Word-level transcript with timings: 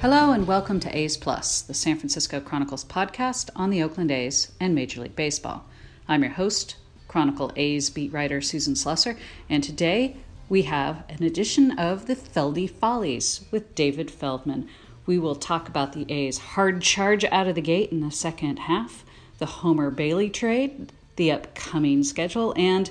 Hello 0.00 0.30
and 0.30 0.46
welcome 0.46 0.78
to 0.78 0.96
A's 0.96 1.16
Plus, 1.16 1.60
the 1.60 1.74
San 1.74 1.98
Francisco 1.98 2.38
Chronicles 2.38 2.84
podcast 2.84 3.50
on 3.56 3.70
the 3.70 3.82
Oakland 3.82 4.12
A's 4.12 4.52
and 4.60 4.72
Major 4.72 5.00
League 5.00 5.16
Baseball. 5.16 5.64
I'm 6.06 6.22
your 6.22 6.30
host, 6.34 6.76
Chronicle 7.08 7.50
A's 7.56 7.90
beat 7.90 8.12
writer 8.12 8.40
Susan 8.40 8.74
Slusser, 8.74 9.18
and 9.50 9.64
today 9.64 10.16
we 10.48 10.62
have 10.62 11.02
an 11.08 11.24
edition 11.24 11.76
of 11.76 12.06
the 12.06 12.14
Feldy 12.14 12.70
Follies 12.70 13.44
with 13.50 13.74
David 13.74 14.08
Feldman. 14.08 14.68
We 15.04 15.18
will 15.18 15.34
talk 15.34 15.68
about 15.68 15.94
the 15.94 16.06
A's 16.08 16.38
hard 16.38 16.80
charge 16.80 17.24
out 17.24 17.48
of 17.48 17.56
the 17.56 17.60
gate 17.60 17.90
in 17.90 17.98
the 17.98 18.12
second 18.12 18.60
half, 18.60 19.04
the 19.38 19.46
Homer 19.46 19.90
Bailey 19.90 20.30
trade, 20.30 20.92
the 21.16 21.32
upcoming 21.32 22.04
schedule, 22.04 22.54
and 22.56 22.88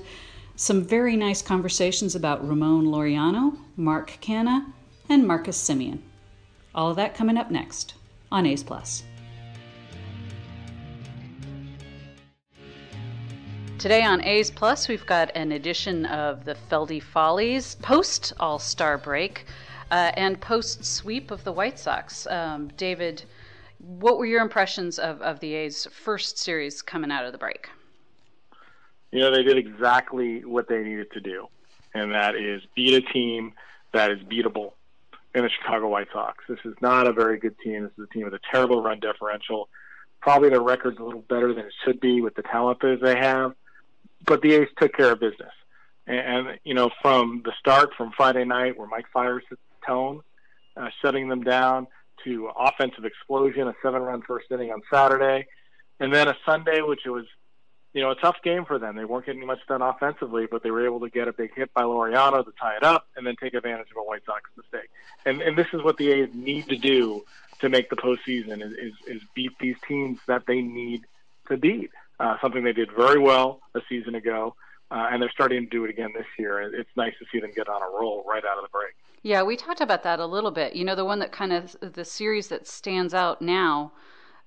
some 0.57 0.83
very 0.83 1.15
nice 1.15 1.41
conversations 1.41 2.15
about 2.15 2.45
Ramon 2.45 2.87
Laureano, 2.87 3.57
Mark 3.77 4.17
Canha, 4.21 4.65
and 5.07 5.25
Marcus 5.25 5.57
Semien. 5.57 5.99
All 6.77 6.91
of 6.91 6.95
that 6.97 7.15
coming 7.15 7.37
up 7.37 7.49
next 7.49 7.95
on 8.31 8.45
A's 8.45 8.61
Plus. 8.61 9.03
Today 13.79 14.03
on 14.03 14.23
A's 14.23 14.51
Plus, 14.51 14.87
we've 14.87 15.05
got 15.07 15.31
an 15.33 15.53
edition 15.53 16.05
of 16.05 16.45
the 16.45 16.53
Feldy 16.53 17.01
Follies 17.01 17.73
post 17.81 18.33
All 18.39 18.59
Star 18.59 18.99
break 18.99 19.47
uh, 19.89 20.11
and 20.15 20.39
post 20.39 20.85
sweep 20.85 21.31
of 21.31 21.43
the 21.43 21.51
White 21.51 21.79
Sox. 21.79 22.27
Um, 22.27 22.67
David, 22.77 23.23
what 23.79 24.19
were 24.19 24.27
your 24.27 24.43
impressions 24.43 24.99
of, 24.99 25.19
of 25.23 25.39
the 25.39 25.55
A's 25.55 25.87
first 25.91 26.37
series 26.37 26.83
coming 26.83 27.09
out 27.09 27.25
of 27.25 27.31
the 27.31 27.39
break? 27.39 27.69
You 29.11 29.21
know, 29.21 29.31
they 29.31 29.41
did 29.41 29.57
exactly 29.57 30.45
what 30.45 30.67
they 30.67 30.83
needed 30.83 31.11
to 31.13 31.21
do, 31.21 31.47
and 31.95 32.11
that 32.13 32.35
is 32.35 32.61
beat 32.75 32.93
a 32.93 33.01
team 33.01 33.53
that 33.93 34.11
is 34.11 34.19
beatable 34.19 34.73
in 35.37 35.43
the 35.43 35.49
Chicago 35.49 35.87
White 35.87 36.07
Sox. 36.11 36.43
This 36.49 36.59
is 36.65 36.73
not 36.81 37.05
a 37.05 37.13
very 37.13 37.37
good 37.37 37.57
team. 37.59 37.83
This 37.83 37.91
is 37.97 38.07
a 38.09 38.13
team 38.13 38.23
with 38.25 38.33
a 38.33 38.39
terrible 38.51 38.81
run 38.81 38.99
differential. 38.99 39.69
Probably 40.19 40.49
their 40.49 40.61
record's 40.61 40.97
a 40.97 41.03
little 41.03 41.21
better 41.21 41.53
than 41.53 41.65
it 41.65 41.73
should 41.85 41.99
be 41.99 42.21
with 42.21 42.33
the 42.33 42.41
talent 42.41 42.79
that 42.81 42.99
they 43.01 43.15
have. 43.15 43.53
But 44.25 44.41
the 44.41 44.53
A's 44.55 44.67
took 44.79 44.93
care 44.93 45.11
of 45.11 45.19
business. 45.19 45.53
And, 46.07 46.57
you 46.63 46.73
know, 46.73 46.89
from 47.01 47.43
the 47.45 47.51
start, 47.59 47.93
from 47.95 48.11
Friday 48.17 48.45
night, 48.45 48.77
where 48.77 48.87
Mike 48.87 49.05
set 49.13 49.43
the 49.49 49.57
tone, 49.85 50.21
uh, 50.75 50.89
shutting 51.01 51.29
them 51.29 51.43
down, 51.43 51.85
to 52.23 52.49
offensive 52.57 53.05
explosion, 53.05 53.67
a 53.67 53.75
seven-run 53.83 54.23
first 54.23 54.47
inning 54.49 54.71
on 54.71 54.81
Saturday, 54.91 55.45
and 55.99 56.11
then 56.13 56.27
a 56.27 56.35
Sunday, 56.45 56.81
which 56.81 57.01
was 57.05 57.25
you 57.97 58.03
know, 58.03 58.11
a 58.11 58.15
tough 58.15 58.43
game 58.43 58.63
for 58.63 58.77
them. 58.77 58.95
They 58.95 59.05
weren't 59.05 59.25
getting 59.25 59.43
much 59.43 59.57
done 59.67 59.81
offensively, 59.81 60.45
but 60.45 60.61
they 60.61 60.69
were 60.69 60.85
able 60.85 60.99
to 60.99 61.09
get 61.09 61.27
a 61.27 61.33
big 61.33 61.55
hit 61.55 61.73
by 61.73 61.81
Laureano 61.81 62.45
to 62.45 62.51
tie 62.61 62.75
it 62.75 62.83
up 62.83 63.07
and 63.15 63.25
then 63.25 63.35
take 63.41 63.55
advantage 63.55 63.87
of 63.89 63.97
a 63.97 64.03
White 64.03 64.21
Sox 64.23 64.43
mistake. 64.55 64.91
And 65.25 65.41
and 65.41 65.57
this 65.57 65.65
is 65.73 65.81
what 65.81 65.97
the 65.97 66.11
A's 66.11 66.29
need 66.31 66.69
to 66.69 66.77
do 66.77 67.25
to 67.59 67.69
make 67.69 67.89
the 67.89 67.95
postseason 67.95 68.63
is 68.63 68.71
is, 68.73 68.93
is 69.07 69.21
beat 69.33 69.57
these 69.59 69.77
teams 69.87 70.19
that 70.27 70.45
they 70.45 70.61
need 70.61 71.05
to 71.47 71.57
beat. 71.57 71.89
Uh, 72.19 72.37
something 72.39 72.63
they 72.63 72.71
did 72.71 72.91
very 72.91 73.19
well 73.19 73.61
a 73.73 73.81
season 73.89 74.13
ago, 74.13 74.55
uh, 74.91 75.07
and 75.11 75.19
they're 75.19 75.31
starting 75.31 75.63
to 75.63 75.69
do 75.69 75.83
it 75.83 75.89
again 75.89 76.11
this 76.15 76.27
year. 76.37 76.61
It's 76.61 76.89
nice 76.95 77.13
to 77.17 77.25
see 77.31 77.39
them 77.39 77.51
get 77.55 77.67
on 77.67 77.81
a 77.81 77.99
roll 77.99 78.23
right 78.27 78.45
out 78.45 78.57
of 78.59 78.63
the 78.63 78.69
break. 78.69 78.93
Yeah, 79.23 79.41
we 79.41 79.57
talked 79.57 79.81
about 79.81 80.03
that 80.03 80.19
a 80.19 80.25
little 80.27 80.51
bit. 80.51 80.75
You 80.75 80.85
know, 80.85 80.93
the 80.93 81.05
one 81.05 81.17
that 81.17 81.31
kind 81.31 81.51
of 81.51 81.75
the 81.81 82.05
series 82.05 82.49
that 82.49 82.67
stands 82.67 83.15
out 83.15 83.41
now 83.41 83.91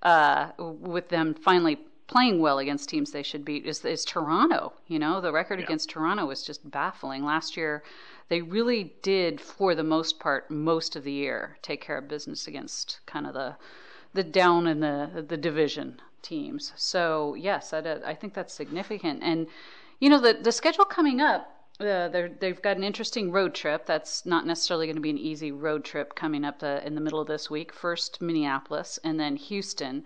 uh, 0.03 0.51
with 0.59 1.09
them 1.09 1.35
finally 1.35 1.81
playing 2.11 2.41
well 2.41 2.59
against 2.59 2.89
teams 2.89 3.13
they 3.13 3.23
should 3.23 3.45
beat 3.45 3.65
is, 3.65 3.85
is 3.85 4.05
Toronto. 4.05 4.73
You 4.89 4.99
know, 4.99 5.21
the 5.21 5.31
record 5.31 5.61
yeah. 5.61 5.67
against 5.67 5.91
Toronto 5.91 6.27
was 6.27 6.43
just 6.43 6.69
baffling. 6.69 7.25
Last 7.25 7.57
year, 7.57 7.85
they 8.29 8.43
really 8.43 8.95
did, 9.03 9.41
for 9.41 9.77
the 9.77 9.85
most 9.85 10.19
part, 10.19 10.51
most 10.51 10.97
of 10.97 11.05
the 11.05 11.13
year, 11.13 11.57
take 11.63 11.81
care 11.81 11.99
of 11.99 12.09
business 12.09 12.49
against 12.49 12.99
kind 13.07 13.27
of 13.29 13.35
the 13.35 13.57
the 14.13 14.25
down 14.25 14.67
in 14.67 14.81
the 14.81 15.25
the 15.29 15.37
division 15.37 16.03
teams. 16.21 16.73
So 16.75 17.35
yes, 17.35 17.73
I, 17.73 17.79
I 18.05 18.15
think 18.15 18.35
that's 18.35 18.53
significant. 18.53 19.23
And 19.23 19.47
you 20.01 20.11
know, 20.11 20.21
the 20.21 20.33
the 20.43 20.53
schedule 20.53 20.85
coming 20.85 21.21
up. 21.21 21.57
Uh, 21.79 22.09
they've 22.41 22.61
got 22.61 22.77
an 22.77 22.85
interesting 22.85 23.31
road 23.31 23.55
trip. 23.55 23.87
That's 23.87 24.27
not 24.27 24.45
necessarily 24.45 24.87
going 24.87 24.97
to 24.97 25.01
be 25.01 25.11
an 25.11 25.17
easy 25.17 25.51
road 25.51 25.83
trip 25.83 26.15
coming 26.15 26.45
up 26.45 26.59
the, 26.59 26.85
in 26.87 26.95
the 26.95 27.01
middle 27.01 27.21
of 27.21 27.27
this 27.27 27.49
week. 27.49 27.73
First, 27.73 28.21
Minneapolis, 28.21 28.99
and 29.03 29.19
then 29.19 29.37
Houston. 29.37 30.05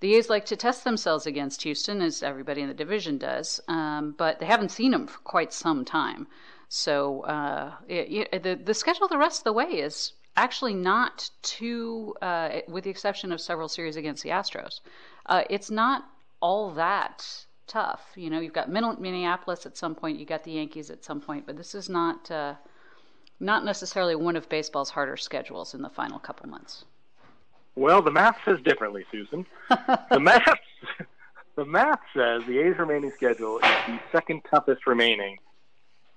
The 0.00 0.14
A's 0.16 0.28
like 0.28 0.44
to 0.46 0.56
test 0.56 0.84
themselves 0.84 1.26
against 1.26 1.62
Houston, 1.62 2.02
as 2.02 2.22
everybody 2.22 2.60
in 2.60 2.68
the 2.68 2.74
division 2.74 3.18
does, 3.18 3.60
um, 3.68 4.14
but 4.18 4.38
they 4.38 4.46
haven't 4.46 4.70
seen 4.70 4.90
them 4.90 5.06
for 5.06 5.18
quite 5.20 5.52
some 5.52 5.84
time. 5.84 6.26
So 6.68 7.22
uh, 7.22 7.72
it, 7.88 8.28
it, 8.32 8.42
the 8.42 8.56
the 8.56 8.74
schedule 8.74 9.08
the 9.08 9.18
rest 9.18 9.40
of 9.40 9.44
the 9.44 9.52
way 9.52 9.66
is 9.66 10.12
actually 10.36 10.74
not 10.74 11.30
too, 11.42 12.14
uh, 12.20 12.60
with 12.68 12.84
the 12.84 12.90
exception 12.90 13.32
of 13.32 13.40
several 13.40 13.68
series 13.68 13.96
against 13.96 14.22
the 14.22 14.30
Astros. 14.30 14.80
Uh, 15.26 15.44
it's 15.48 15.70
not 15.70 16.04
all 16.40 16.70
that 16.72 17.46
tough. 17.66 18.02
You 18.16 18.30
know, 18.30 18.40
you've 18.40 18.52
got 18.52 18.70
Minneapolis 18.70 19.66
at 19.66 19.76
some 19.76 19.94
point, 19.94 20.18
you 20.18 20.26
got 20.26 20.44
the 20.44 20.52
Yankees 20.52 20.90
at 20.90 21.04
some 21.04 21.20
point, 21.20 21.46
but 21.46 21.56
this 21.56 21.74
is 21.74 21.88
not 21.88 22.30
uh, 22.30 22.54
not 23.40 23.64
necessarily 23.64 24.14
one 24.14 24.36
of 24.36 24.48
baseball's 24.48 24.90
harder 24.90 25.16
schedules 25.16 25.74
in 25.74 25.82
the 25.82 25.90
final 25.90 26.18
couple 26.18 26.48
months. 26.48 26.84
Well, 27.76 28.00
the 28.00 28.10
math 28.10 28.38
says 28.44 28.58
differently, 28.64 29.04
Susan. 29.12 29.46
the 30.10 30.18
math, 30.18 30.58
the 31.56 31.64
math 31.64 32.00
says 32.14 32.42
the 32.46 32.58
A's 32.58 32.78
remaining 32.78 33.12
schedule 33.12 33.58
is 33.58 33.70
the 33.86 34.00
second 34.10 34.42
toughest 34.50 34.86
remaining 34.86 35.38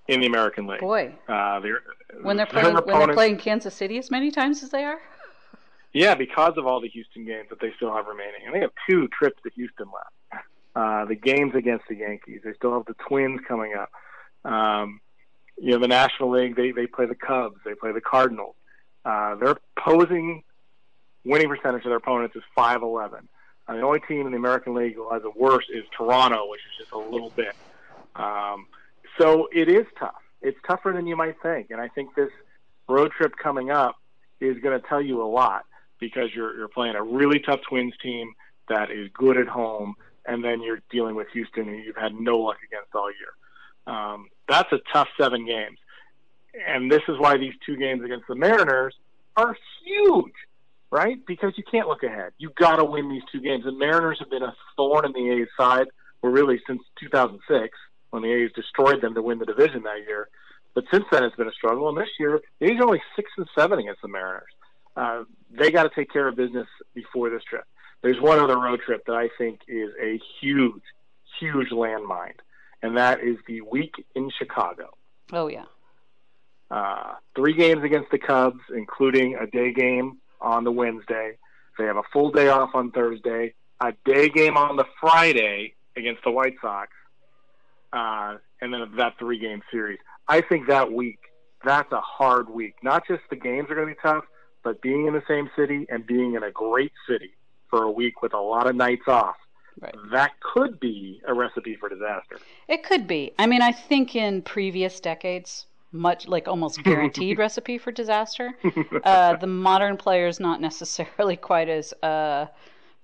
in 0.08 0.22
the 0.22 0.25
American 0.25 0.68
League. 0.68 0.80
Boy, 0.80 1.14
uh, 1.28 1.59
they're, 1.59 1.81
when 2.22 2.38
they're 2.38 2.46
playing 2.46 2.74
when 2.74 2.86
they're 2.86 3.14
playing 3.14 3.38
Kansas 3.38 3.75
City 3.75 3.97
as 3.97 4.09
many 4.09 4.31
times 4.31 4.64
as 4.64 4.70
they 4.70 4.86
are. 4.86 5.00
Yeah, 5.92 6.16
because 6.16 6.53
of 6.58 6.66
all 6.66 6.80
the 6.80 6.88
Houston 6.88 7.25
games 7.25 7.50
that 7.50 7.59
they 7.59 7.74
still 7.76 7.94
have 7.94 8.08
remaining, 8.08 8.41
and 8.46 8.53
they 8.53 8.59
have 8.59 8.72
two 8.90 9.08
trips 9.08 9.41
to 9.44 9.50
Houston 9.56 9.88
left. 9.88 10.46
Uh, 10.76 11.06
the 11.06 11.16
games 11.16 11.56
against 11.56 11.86
the 11.90 11.96
Yankees. 11.96 12.41
They 12.44 12.53
still 12.53 12.74
have 12.74 12.86
the 12.86 12.96
Twins 13.08 13.41
coming 13.47 13.74
up. 13.74 13.91
Um, 14.50 15.02
you 15.58 15.72
know, 15.72 15.80
the 15.80 15.88
National 15.88 16.30
League. 16.30 16.56
They 16.56 16.72
they 16.72 16.88
play 16.88 17.06
the 17.06 17.16
Cubs. 17.16 17.58
They 17.66 17.74
play 17.74 17.91
the 17.91 18.02
Cardinals. 18.02 18.56
Uh, 19.03 19.36
they're 19.36 19.58
posing 19.78 20.44
winning 21.29 21.47
percentage 21.47 21.85
of 21.85 21.90
their 21.90 21.97
opponents 21.97 22.35
is 22.35 22.44
5'11. 22.57 23.22
Uh, 23.67 23.75
the 23.75 23.81
only 23.81 24.00
team 24.01 24.25
in 24.25 24.31
the 24.31 24.38
American 24.38 24.73
League 24.73 24.95
who 24.95 25.07
has 25.12 25.22
it 25.23 25.38
worse 25.38 25.66
is 25.72 25.84
Toronto, 25.95 26.50
which 26.50 26.62
is 26.62 26.79
just 26.79 26.91
a 26.91 26.97
little 26.97 27.29
bit. 27.29 27.56
Um, 28.16 28.66
so 29.19 29.47
it 29.53 29.69
is 29.69 29.85
tough. 29.97 30.22
It's 30.41 30.57
tougher 30.66 30.91
than 30.91 31.06
you 31.06 31.16
might 31.16 31.35
think, 31.41 31.69
and 31.69 31.79
I 31.79 31.88
think 31.90 32.16
this 32.16 32.31
road 32.88 33.12
trip 33.12 33.34
coming 33.41 33.69
up 33.69 33.97
is 34.40 34.57
going 34.59 34.79
to 34.79 34.88
tell 34.88 35.01
you 35.01 35.22
a 35.22 35.28
lot 35.28 35.66
because 36.00 36.29
you're 36.34 36.57
you're 36.57 36.69
playing 36.69 36.95
a 36.95 37.03
really 37.03 37.40
tough 37.40 37.59
Twins 37.67 37.94
team 38.01 38.34
that 38.69 38.90
is 38.90 39.09
good 39.13 39.38
at 39.38 39.47
home, 39.47 39.96
and 40.25 40.44
then 40.44 40.61
you're 40.61 40.81
dealing 40.90 41.16
with 41.16 41.28
Houston, 41.34 41.66
who 41.66 41.73
you've 41.73 41.97
had 41.97 42.13
no 42.16 42.40
luck 42.40 42.57
against 42.66 42.96
all 42.96 43.11
year. 43.11 43.94
Um, 43.94 44.29
that's 44.47 44.72
a 44.72 44.79
tough 44.94 45.09
seven 45.19 45.46
games, 45.46 45.78
and 46.66 46.90
this 46.90 47.01
is 47.09 47.19
why 47.19 47.38
these 47.38 47.53
two 47.66 47.75
games 47.75 48.03
against 48.03 48.28
the 48.28 48.35
Mariners 48.35 48.96
are 49.35 49.56
huge 49.84 50.34
right? 50.92 51.18
Because 51.26 51.54
you 51.56 51.64
can't 51.70 51.88
look 51.88 52.04
ahead. 52.04 52.34
You've 52.38 52.56
got 52.56 52.78
to 52.78 52.86
win 52.86 53.10
these 53.10 53.22
two 53.32 53.40
games. 53.40 53.64
The 53.66 53.72
Mariners 53.72 54.18
have 54.20 54.30
been 54.30 54.44
a 54.44 54.56
thorn 54.76 55.06
in 55.06 55.14
the 55.14 55.42
A's 55.42 55.48
side, 55.58 55.88
well, 56.22 56.32
really 56.32 56.60
since 56.68 56.82
2006 57.00 57.78
when 58.10 58.24
the 58.24 58.32
A's 58.32 58.52
destroyed 58.56 59.02
them 59.02 59.14
to 59.14 59.22
win 59.22 59.40
the 59.40 59.46
division 59.46 59.84
that 59.84 60.00
year. 60.08 60.30
But 60.74 60.86
since 60.92 61.06
then, 61.12 61.24
it's 61.24 61.36
been 61.36 61.48
a 61.48 61.52
struggle. 61.52 61.90
And 61.90 61.98
this 61.98 62.10
year, 62.20 62.42
the 62.60 62.72
A's 62.72 62.80
are 62.80 62.86
only 62.86 63.02
six 63.16 63.30
and 63.38 63.48
seven 63.58 63.80
against 63.80 64.02
the 64.02 64.08
Mariners. 64.08 64.52
Uh, 64.96 65.24
they 65.52 65.72
got 65.72 65.84
to 65.84 65.90
take 65.94 66.12
care 66.12 66.28
of 66.28 66.36
business 66.36 66.68
before 66.94 67.30
this 67.30 67.44
trip. 67.44 67.66
There's 68.02 68.20
one 68.20 68.40
other 68.40 68.58
road 68.58 68.80
trip 68.86 69.06
that 69.08 69.16
I 69.16 69.30
think 69.38 69.60
is 69.68 69.90
a 70.02 70.20
huge, 70.42 70.82
huge 71.40 71.70
landmine, 71.70 72.36
and 72.82 72.98
that 72.98 73.20
is 73.20 73.38
the 73.48 73.62
week 73.62 73.94
in 74.16 74.30
Chicago. 74.38 74.96
Oh 75.34 75.48
yeah. 75.48 75.66
Uh, 76.72 77.16
three 77.36 77.54
games 77.54 77.84
against 77.84 78.10
the 78.12 78.20
Cubs, 78.20 78.62
including 78.74 79.35
a 79.35 79.47
day 79.47 79.74
game 79.74 80.18
on 80.41 80.64
the 80.64 80.72
Wednesday. 80.72 81.38
They 81.78 81.86
have 81.86 81.97
a 81.97 82.03
full 82.12 82.32
day 82.32 82.50
off 82.50 82.72
on 82.74 82.91
Thursday, 82.91 83.53
a 83.82 83.94
day 84.06 84.30
game 84.30 84.58
on 84.58 84.76
the 84.76 84.86
Friday 85.00 85.76
against 85.96 86.24
the 86.24 86.32
White 86.32 86.56
Sox, 86.62 86.90
uh, 87.94 88.38
and 88.62 88.74
then 88.74 88.82
that 88.97 89.18
three 89.18 89.40
game 89.40 89.62
series. 89.72 90.00
I 90.28 90.41
think 90.41 90.68
that 90.68 90.91
week, 90.91 91.20
that's 91.64 91.91
a 91.91 92.02
hard 92.02 92.50
week. 92.50 92.76
Not 92.84 93.08
just 93.08 93.22
the 93.30 93.36
games 93.36 93.70
are 93.70 93.76
going 93.76 93.88
to 93.88 93.94
be 93.94 94.00
tough, 94.02 94.26
but 94.64 94.82
being 94.82 95.08
in 95.08 95.14
the 95.14 95.24
same 95.28 95.50
city 95.56 95.86
and 95.90 96.06
being 96.06 96.36
in 96.36 96.44
a 96.44 96.52
great 96.52 96.92
city 97.08 97.32
for 97.70 97.84
a 97.84 97.92
week 97.92 98.22
with 98.22 98.34
a 98.34 98.40
lot 98.40 98.68
of 98.68 98.76
nights 98.76 99.08
off. 99.08 99.35
Right. 99.80 99.96
That 100.12 100.32
could 100.42 100.80
be 100.80 101.22
a 101.26 101.34
recipe 101.34 101.76
for 101.76 101.88
disaster. 101.88 102.38
It 102.68 102.84
could 102.84 103.08
be. 103.08 103.32
I 103.40 103.47
mean, 103.47 103.62
I 103.62 103.72
think 103.72 104.16
in 104.16 104.42
previous 104.42 105.00
decades, 105.00 105.66
much 105.91 106.28
like 106.28 106.47
almost 106.47 106.84
guaranteed 106.84 107.38
recipe 107.38 107.78
for 107.78 107.91
disaster. 107.91 108.53
Uh, 109.03 109.36
the 109.38 109.47
modern 109.47 109.97
player 109.97 110.28
is 110.28 110.40
not 110.40 110.62
necessarily 110.62 111.36
quite 111.52 111.70
as 111.70 111.94
uh, 112.03 112.46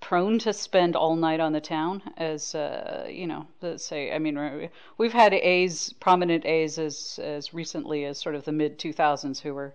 prone 0.02 0.38
to 0.40 0.54
spend 0.54 0.96
all 0.96 1.16
night 1.16 1.40
on 1.40 1.54
the 1.54 1.62
town 1.62 2.02
as 2.18 2.54
uh, 2.56 3.08
you 3.10 3.28
know. 3.28 3.48
Let's 3.62 3.86
say, 3.86 4.12
I 4.12 4.20
mean, 4.20 4.70
we've 4.98 5.14
had 5.14 5.34
A's, 5.34 5.94
prominent 6.00 6.46
A's, 6.46 6.78
as 6.78 7.20
as 7.24 7.54
recently 7.54 8.06
as 8.06 8.20
sort 8.20 8.36
of 8.36 8.46
the 8.46 8.52
mid 8.52 8.78
two 8.80 8.94
thousands 8.94 9.40
who 9.40 9.54
were. 9.54 9.74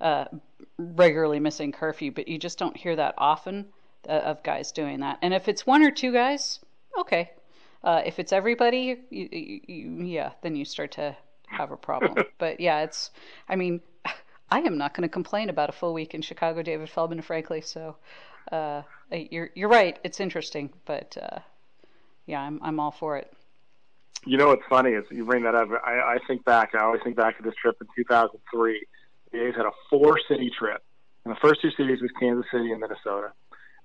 uh, 0.00 0.26
regularly 0.78 1.40
missing 1.40 1.72
curfew, 1.72 2.10
but 2.10 2.28
you 2.28 2.38
just 2.38 2.58
don't 2.58 2.76
hear 2.76 2.96
that 2.96 3.14
often 3.18 3.66
uh, 4.08 4.12
of 4.12 4.42
guys 4.42 4.72
doing 4.72 5.00
that. 5.00 5.18
And 5.22 5.32
if 5.34 5.48
it's 5.48 5.66
one 5.66 5.82
or 5.82 5.90
two 5.90 6.12
guys, 6.12 6.60
okay. 6.98 7.30
Uh, 7.84 8.02
if 8.04 8.18
it's 8.18 8.32
everybody, 8.32 8.78
you, 9.10 9.28
you, 9.28 9.60
you, 9.66 10.04
yeah, 10.04 10.32
then 10.42 10.54
you 10.56 10.64
start 10.64 10.92
to 10.92 11.16
have 11.52 11.70
a 11.70 11.76
problem. 11.76 12.24
but 12.38 12.60
yeah, 12.60 12.82
it's. 12.82 13.10
I 13.48 13.56
mean, 13.56 13.80
I 14.50 14.60
am 14.60 14.78
not 14.78 14.94
going 14.94 15.02
to 15.02 15.12
complain 15.12 15.48
about 15.48 15.68
a 15.68 15.72
full 15.72 15.94
week 15.94 16.14
in 16.14 16.22
Chicago, 16.22 16.62
David 16.62 16.90
Feldman, 16.90 17.22
frankly. 17.22 17.60
So, 17.60 17.96
uh, 18.50 18.82
you're 19.10 19.50
you're 19.54 19.68
right. 19.68 19.98
It's 20.04 20.20
interesting, 20.20 20.70
but 20.84 21.16
uh, 21.20 21.38
yeah, 22.26 22.40
I'm 22.40 22.60
I'm 22.62 22.80
all 22.80 22.90
for 22.90 23.16
it. 23.16 23.32
You 24.24 24.36
know 24.36 24.48
what's 24.48 24.62
funny 24.68 24.90
is 24.90 25.04
you 25.10 25.24
bring 25.24 25.42
that 25.44 25.54
up. 25.54 25.68
I, 25.84 26.14
I 26.14 26.18
think 26.26 26.44
back. 26.44 26.74
I 26.74 26.84
always 26.84 27.02
think 27.02 27.16
back 27.16 27.36
to 27.38 27.42
this 27.42 27.54
trip 27.60 27.76
in 27.80 27.88
2003. 27.96 28.86
The 29.32 29.48
A's 29.48 29.54
had 29.56 29.66
a 29.66 29.72
four-city 29.90 30.52
trip, 30.56 30.82
and 31.24 31.34
the 31.34 31.40
first 31.40 31.60
two 31.62 31.70
cities 31.70 32.00
was 32.00 32.10
Kansas 32.20 32.44
City 32.52 32.70
and 32.70 32.80
Minnesota, 32.80 33.32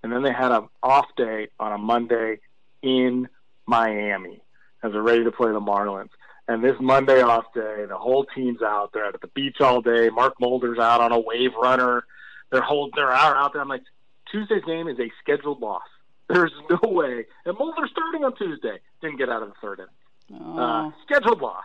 and 0.04 0.12
then 0.12 0.22
they 0.22 0.34
had 0.34 0.52
an 0.52 0.68
off 0.84 1.08
day 1.16 1.48
on 1.60 1.72
a 1.72 1.78
Monday 1.78 2.40
in 2.84 3.28
Miami 3.66 4.42
as 4.84 4.92
they're 4.92 5.02
ready 5.02 5.24
to 5.24 5.32
play 5.32 5.52
the 5.52 5.60
Marlins. 5.60 6.10
And 6.48 6.64
this 6.64 6.76
Monday 6.80 7.22
off 7.22 7.54
day, 7.54 7.86
the 7.88 7.98
whole 7.98 8.26
team's 8.34 8.62
out. 8.62 8.92
They're 8.94 9.06
out 9.06 9.16
at 9.16 9.22
the 9.22 9.28
beach 9.28 9.58
all 9.60 9.82
day. 9.82 10.10
Mark 10.10 10.36
Mulder's 10.40 10.80
out 10.80 11.02
on 11.02 11.12
a 11.12 11.20
wave 11.20 11.52
runner. 11.62 12.06
They're 12.52 12.62
whole 12.62 12.90
they're 12.96 13.12
out 13.12 13.36
out 13.36 13.52
there. 13.52 13.62
I'm 13.62 13.68
like, 13.68 13.84
Tuesday's 14.32 14.64
game 14.64 14.88
is 14.88 14.98
a 14.98 15.12
scheduled 15.22 15.62
loss. 15.62 15.82
There's 16.30 16.54
no 16.70 16.80
way. 16.90 17.26
And 17.46 17.58
Mulder's 17.58 17.92
starting 17.92 18.24
on 18.24 18.36
Tuesday. 18.36 18.80
Didn't 19.02 19.18
get 19.18 19.30
out 19.30 19.44
of 19.44 19.50
the 19.50 19.56
third 19.62 19.80
inning. 19.80 20.42
Oh. 20.42 20.58
Uh, 20.58 20.92
scheduled 21.06 21.42
loss. 21.42 21.64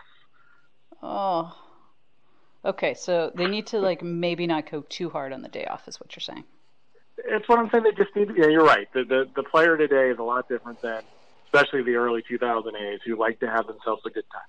Oh. 1.01 1.57
Okay, 2.65 2.95
so 2.95 3.33
they 3.35 3.47
need 3.47 3.67
to 3.69 3.79
like 3.79 4.03
maybe 4.03 4.47
not 4.47 4.71
go 4.71 4.85
too 4.89 5.11
hard 5.11 5.33
on 5.33 5.43
the 5.43 5.49
day 5.49 5.65
off, 5.65 5.87
is 5.87 6.01
what 6.01 6.15
you're 6.15 6.21
saying. 6.21 6.45
It's 7.19 7.49
what 7.49 7.59
I'm 7.61 7.71
saying. 7.71 7.85
They 7.85 7.93
just 7.93 8.15
need. 8.17 8.29
To, 8.29 8.35
yeah, 8.37 8.49
you're 8.49 8.65
right. 8.65 8.93
The, 8.93 9.05
the 9.05 9.29
the 9.35 9.43
player 9.45 9.77
today 9.77 10.11
is 10.11 10.19
a 10.19 10.23
lot 10.23 10.49
different 10.49 10.81
than, 10.81 11.03
especially 11.47 11.83
the 11.83 11.95
early 11.95 12.23
2000s, 12.23 12.99
who 13.05 13.17
like 13.17 13.41
to 13.41 13.49
have 13.49 13.67
themselves 13.67 14.03
a 14.07 14.11
good 14.11 14.25
time 14.33 14.43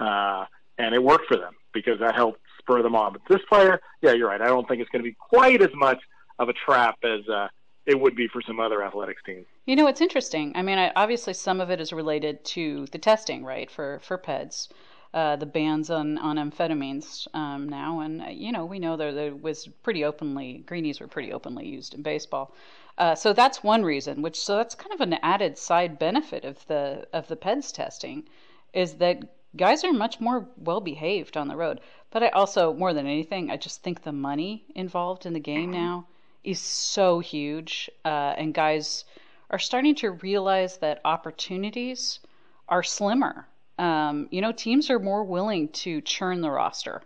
uh, 0.00 0.44
and 0.78 0.94
it 0.94 1.02
worked 1.02 1.26
for 1.26 1.36
them 1.36 1.54
because 1.72 1.98
that 2.00 2.14
helped 2.14 2.40
spur 2.58 2.82
them 2.82 2.94
on. 2.94 3.12
But 3.12 3.22
this 3.28 3.44
player, 3.48 3.80
yeah, 4.02 4.12
you're 4.12 4.28
right. 4.28 4.40
I 4.40 4.46
don't 4.46 4.66
think 4.66 4.80
it's 4.80 4.90
going 4.90 5.02
to 5.04 5.08
be 5.08 5.16
quite 5.18 5.62
as 5.62 5.70
much 5.74 6.00
of 6.38 6.48
a 6.48 6.52
trap 6.52 6.96
as 7.04 7.28
uh, 7.28 7.48
it 7.86 8.00
would 8.00 8.16
be 8.16 8.28
for 8.28 8.42
some 8.42 8.60
other 8.60 8.82
athletics 8.82 9.22
teams. 9.24 9.46
You 9.66 9.76
know, 9.76 9.86
it's 9.86 10.00
interesting. 10.00 10.52
I 10.54 10.62
mean, 10.62 10.78
I, 10.78 10.92
obviously, 10.96 11.34
some 11.34 11.60
of 11.60 11.70
it 11.70 11.80
is 11.80 11.92
related 11.92 12.44
to 12.46 12.86
the 12.92 12.98
testing, 12.98 13.44
right, 13.44 13.70
for 13.70 14.00
for 14.02 14.18
PEDs. 14.18 14.68
Uh, 15.12 15.36
the 15.36 15.46
bans 15.46 15.90
on, 15.90 16.18
on 16.18 16.38
amphetamines 16.38 17.28
um, 17.34 17.68
now, 17.68 18.00
and 18.00 18.20
uh, 18.20 18.26
you 18.26 18.50
know 18.50 18.64
we 18.64 18.80
know 18.80 18.96
there, 18.96 19.12
there 19.12 19.32
was 19.32 19.68
pretty 19.84 20.04
openly 20.04 20.64
greenies 20.66 20.98
were 20.98 21.06
pretty 21.06 21.32
openly 21.32 21.64
used 21.64 21.94
in 21.94 22.02
baseball, 22.02 22.52
uh, 22.98 23.14
so 23.14 23.32
that's 23.32 23.62
one 23.62 23.84
reason. 23.84 24.22
Which 24.22 24.40
so 24.40 24.56
that's 24.56 24.74
kind 24.74 24.92
of 24.92 25.00
an 25.00 25.14
added 25.22 25.56
side 25.56 26.00
benefit 26.00 26.44
of 26.44 26.66
the 26.66 27.06
of 27.12 27.28
the 27.28 27.36
PEDS 27.36 27.70
testing, 27.70 28.28
is 28.72 28.94
that 28.94 29.22
guys 29.56 29.84
are 29.84 29.92
much 29.92 30.20
more 30.20 30.48
well 30.56 30.80
behaved 30.80 31.36
on 31.36 31.48
the 31.48 31.56
road. 31.56 31.80
But 32.10 32.22
I 32.22 32.28
also, 32.28 32.72
more 32.72 32.92
than 32.94 33.06
anything, 33.06 33.50
I 33.50 33.56
just 33.56 33.82
think 33.82 34.02
the 34.02 34.12
money 34.12 34.64
involved 34.74 35.26
in 35.26 35.32
the 35.32 35.40
game 35.40 35.72
mm-hmm. 35.72 35.80
now 35.80 36.06
is 36.44 36.60
so 36.60 37.20
huge, 37.20 37.90
uh, 38.04 38.34
and 38.36 38.54
guys 38.54 39.04
are 39.50 39.58
starting 39.58 39.94
to 39.96 40.10
realize 40.10 40.78
that 40.78 41.00
opportunities 41.04 42.20
are 42.68 42.82
slimmer. 42.82 43.46
Um, 43.78 44.28
you 44.30 44.40
know, 44.40 44.52
teams 44.52 44.90
are 44.90 44.98
more 44.98 45.24
willing 45.24 45.68
to 45.68 46.00
churn 46.02 46.40
the 46.40 46.50
roster. 46.50 47.02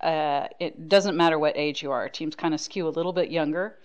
Uh, 0.00 0.46
it 0.60 0.88
doesn't 0.88 1.16
matter 1.16 1.38
what 1.38 1.56
age 1.56 1.82
you 1.82 1.90
are. 1.90 2.08
Teams 2.08 2.34
kind 2.34 2.54
of 2.54 2.60
skew 2.60 2.86
a 2.86 2.90
little 2.90 3.12
bit 3.12 3.30
younger. 3.30 3.76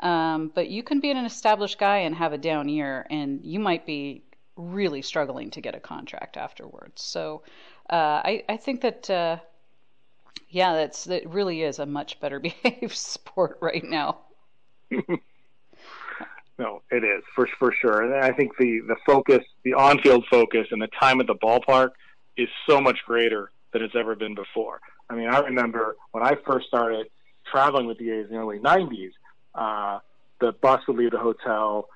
Um, 0.00 0.52
but 0.54 0.68
you 0.68 0.82
can 0.82 1.00
be 1.00 1.10
an 1.10 1.24
established 1.24 1.78
guy 1.78 1.98
and 1.98 2.14
have 2.14 2.32
a 2.32 2.38
down 2.38 2.68
year, 2.68 3.06
and 3.10 3.44
you 3.44 3.58
might 3.58 3.86
be 3.86 4.22
really 4.56 5.02
struggling 5.02 5.50
to 5.50 5.60
get 5.60 5.74
a 5.74 5.80
contract 5.80 6.36
afterwards. 6.36 7.02
So 7.02 7.42
uh, 7.90 8.22
I, 8.24 8.44
I 8.48 8.56
think 8.56 8.80
that, 8.80 9.08
uh, 9.10 9.38
yeah, 10.48 10.74
that's 10.74 11.04
that 11.04 11.28
really 11.28 11.62
is 11.62 11.78
a 11.78 11.86
much 11.86 12.20
better 12.20 12.40
behaved 12.62 12.96
sport 12.96 13.58
right 13.60 13.84
now. 13.84 14.18
no, 16.58 16.82
it 16.90 17.04
is 17.04 17.22
for 17.34 17.48
for 17.58 17.72
sure, 17.72 18.02
and 18.02 18.24
I 18.24 18.32
think 18.32 18.56
the 18.56 18.80
the 18.86 18.96
focus, 19.04 19.44
the 19.64 19.74
on 19.74 20.00
field 20.00 20.24
focus, 20.30 20.68
and 20.70 20.80
the 20.80 20.88
time 20.88 21.20
at 21.20 21.26
the 21.26 21.34
ballpark 21.34 21.90
is 22.36 22.48
so 22.68 22.80
much 22.80 22.98
greater 23.04 23.50
than 23.72 23.82
it's 23.82 23.96
ever 23.96 24.14
been 24.14 24.34
before. 24.34 24.80
I 25.10 25.16
mean, 25.16 25.28
I 25.28 25.38
remember 25.40 25.96
when 26.12 26.24
I 26.24 26.36
first 26.46 26.68
started 26.68 27.08
traveling 27.50 27.86
with 27.86 27.98
the 27.98 28.10
A's 28.10 28.26
in 28.28 28.34
the 28.34 28.40
early 28.40 28.58
'90s. 28.58 29.10
Uh, 29.54 29.98
the 30.38 30.52
bus 30.52 30.82
would 30.86 30.98
leave 30.98 31.12
the 31.12 31.18
hotel 31.18 31.88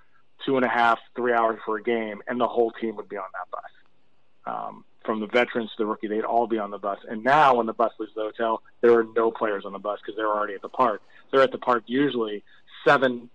two 0.44 0.56
and 0.56 0.64
a 0.64 0.68
half, 0.68 0.98
three 1.14 1.32
hours 1.32 1.58
for 1.64 1.76
a 1.76 1.82
game, 1.82 2.22
and 2.26 2.40
the 2.40 2.46
whole 2.48 2.70
team 2.72 2.96
would 2.96 3.08
be 3.08 3.16
on 3.16 3.24
that 3.32 3.50
bus. 3.50 3.70
Um, 4.46 4.84
from 5.04 5.20
the 5.20 5.26
veterans 5.26 5.70
to 5.70 5.76
the 5.78 5.86
rookie, 5.86 6.08
they'd 6.08 6.24
all 6.24 6.46
be 6.46 6.58
on 6.58 6.70
the 6.70 6.78
bus. 6.78 6.98
And 7.08 7.24
now, 7.24 7.56
when 7.56 7.66
the 7.66 7.72
bus 7.72 7.92
leaves 7.98 8.12
the 8.14 8.22
hotel, 8.22 8.62
there 8.80 8.92
are 8.98 9.06
no 9.16 9.30
players 9.30 9.64
on 9.64 9.72
the 9.72 9.78
bus 9.78 9.98
because 10.00 10.16
they're 10.16 10.28
already 10.28 10.54
at 10.54 10.62
the 10.62 10.68
park. 10.68 11.02
They're 11.30 11.42
at 11.42 11.52
the 11.52 11.58
park 11.58 11.84
usually 11.86 12.42
seven, 12.86 13.30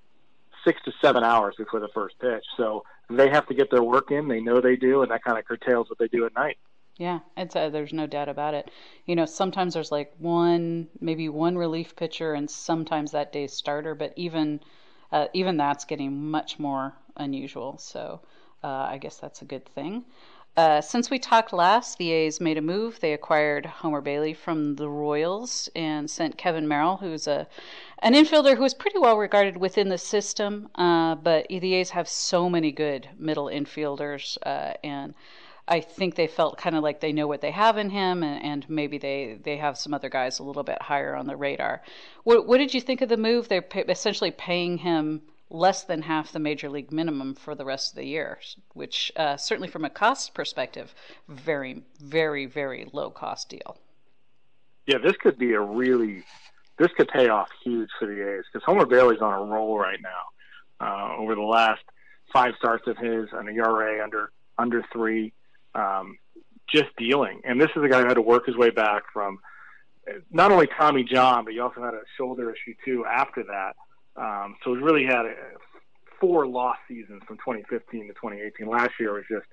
six 0.63 0.81
to 0.86 0.92
seven 1.02 1.24
hours 1.24 1.56
before 1.57 1.80
the 1.80 1.88
first 1.94 2.19
pitch. 2.19 2.44
So 2.57 2.84
they 3.10 3.30
have 3.30 3.48
to 3.48 3.54
get 3.54 3.72
their 3.72 3.84
work 3.84 4.12
in. 4.12 4.28
They 4.28 4.42
know 4.42 4.62
they 4.62 4.75
do, 4.75 5.01
and 5.01 5.12
that 5.12 5.24
kind 5.24 5.38
of 5.38 5.46
curtails 5.46 5.90
what 5.90 6.00
they 6.00 6.08
do 6.08 6.25
at 6.25 6.36
night. 6.36 6.58
Yeah, 6.98 7.19
it's 7.36 7.56
uh, 7.56 7.69
there's 7.69 7.92
no 7.92 8.08
doubt 8.08 8.30
about 8.30 8.54
it. 8.54 8.72
You 9.06 9.16
know, 9.16 9.25
sometimes 9.25 9.74
there's 9.74 9.92
like 9.92 10.13
one, 10.18 10.88
maybe 11.01 11.28
one 11.28 11.58
relief 11.58 11.96
pitcher, 11.96 12.34
and 12.34 12.50
sometimes 12.50 13.12
that 13.12 13.34
day's 13.34 13.51
starter. 13.51 13.96
But 13.96 14.13
even 14.16 14.62
uh, 15.12 15.28
even 15.34 15.57
that's 15.57 15.86
getting 15.86 16.30
much 16.30 16.60
more 16.60 16.94
unusual. 17.18 17.78
So 17.78 18.22
uh, 18.63 18.68
I 18.68 18.98
guess 18.98 19.18
that's 19.18 19.42
a 19.42 19.46
good 19.46 19.66
thing. 19.66 20.06
Uh, 20.57 20.80
since 20.80 21.10
we 21.10 21.19
talked 21.19 21.52
last, 21.52 21.98
the 21.98 22.12
A's 22.12 22.40
made 22.40 22.57
a 22.57 22.62
move. 22.62 23.02
They 23.02 23.12
acquired 23.12 23.66
Homer 23.66 24.00
Bailey 24.00 24.34
from 24.34 24.75
the 24.75 24.88
Royals 24.88 25.68
and 25.75 26.10
sent 26.10 26.38
Kevin 26.38 26.66
Merrell, 26.66 27.00
who's 27.00 27.28
a 27.28 27.46
an 28.00 28.13
infielder 28.13 28.56
who 28.56 28.63
is 28.63 28.74
pretty 28.74 28.98
well 28.98 29.18
regarded 29.18 29.57
within 29.57 29.90
the 29.90 29.98
system. 29.98 30.69
Uh, 30.75 31.16
but 31.16 31.46
the 31.50 31.74
A's 31.74 31.90
have 31.90 32.08
so 32.08 32.50
many 32.50 32.72
good 32.72 33.10
middle 33.19 33.48
infielders, 33.48 34.38
uh, 34.46 34.74
and 34.81 35.13
I 35.67 35.79
think 35.79 36.15
they 36.15 36.27
felt 36.27 36.57
kind 36.57 36.75
of 36.75 36.83
like 36.83 37.00
they 37.00 37.12
know 37.12 37.27
what 37.27 37.41
they 37.41 37.51
have 37.51 37.77
in 37.77 37.89
him, 37.89 38.21
and, 38.21 38.44
and, 38.44 38.69
maybe 38.69 38.97
they, 39.00 39.39
they 39.41 39.57
have 39.57 39.77
some 39.77 39.94
other 39.94 40.09
guys 40.09 40.38
a 40.38 40.44
little 40.44 40.63
bit 40.63 40.81
higher 40.81 41.15
on 41.15 41.25
the 41.25 41.35
radar. 41.35 41.81
What, 42.23 42.47
what 42.47 42.59
did 42.59 42.73
you 42.73 42.81
think 42.81 43.01
of 43.01 43.09
the 43.09 43.17
move? 43.17 43.48
They're 43.48 43.63
pay, 43.63 43.81
essentially 43.81 44.31
paying 44.31 44.77
him 44.77 45.22
less 45.50 45.84
than 45.84 46.03
half 46.03 46.31
the 46.31 46.39
major 46.39 46.69
league 46.69 46.91
minimum 46.91 47.34
for 47.34 47.55
the 47.55 47.65
rest 47.65 47.91
of 47.91 47.95
the 47.95 48.05
year, 48.05 48.39
which 48.74 49.12
uh, 49.15 49.38
certainly 49.38 49.67
from 49.67 49.86
a 49.86 49.89
cost 49.89 50.34
perspective, 50.36 50.93
very, 51.27 51.81
very, 52.00 52.45
very 52.45 52.88
low 52.93 53.10
cost 53.10 53.50
deal. 53.50 53.77
Yeah, 54.86 55.00
this 55.00 55.15
could 55.17 55.38
be 55.39 55.53
a 55.53 55.62
really, 55.62 56.24
this 56.77 56.91
could 56.95 57.07
pay 57.07 57.29
off 57.29 57.50
huge 57.63 57.89
for 57.98 58.05
the 58.05 58.38
A's 58.38 58.43
because 58.51 58.63
Homer 58.65 58.86
Bailey's 58.86 59.22
on 59.22 59.34
a 59.34 59.43
roll 59.43 59.79
right 59.79 60.00
now. 60.01 60.10
Uh, 60.79 61.15
over 61.17 61.36
the 61.36 61.41
last 61.41 61.81
five 62.34 62.53
starts 62.57 62.86
of 62.86 62.98
his, 62.98 63.29
an 63.31 63.48
ERA 63.48 64.03
under 64.03 64.31
under 64.57 64.84
three 64.91 65.34
um, 65.75 66.17
just 66.67 66.96
dealing. 66.98 67.41
And 67.44 67.62
this 67.62 67.70
is 67.75 67.84
a 67.84 67.88
guy 67.88 68.01
who 68.01 68.08
had 68.08 68.15
to 68.15 68.22
work 68.22 68.46
his 68.46 68.55
way 68.55 68.70
back 68.72 69.03
from 69.13 69.39
not 70.32 70.51
only 70.51 70.67
Tommy 70.67 71.03
John, 71.03 71.46
but 71.46 71.53
he 71.53 71.60
also 71.60 71.82
had 71.82 71.94
a 71.94 72.01
shoulder 72.17 72.51
issue 72.51 72.74
too 72.84 73.05
after 73.05 73.44
that. 73.44 73.75
Um, 74.15 74.55
so 74.63 74.74
he 74.74 74.82
really 74.82 75.05
had 75.05 75.25
a, 75.25 75.36
four 76.20 76.48
lost 76.48 76.79
seasons 76.88 77.22
from 77.27 77.38
2015 77.38 78.08
to 78.08 78.13
2018. 78.13 78.67
Last 78.67 78.91
year 79.00 79.13
was 79.13 79.25
just 79.29 79.46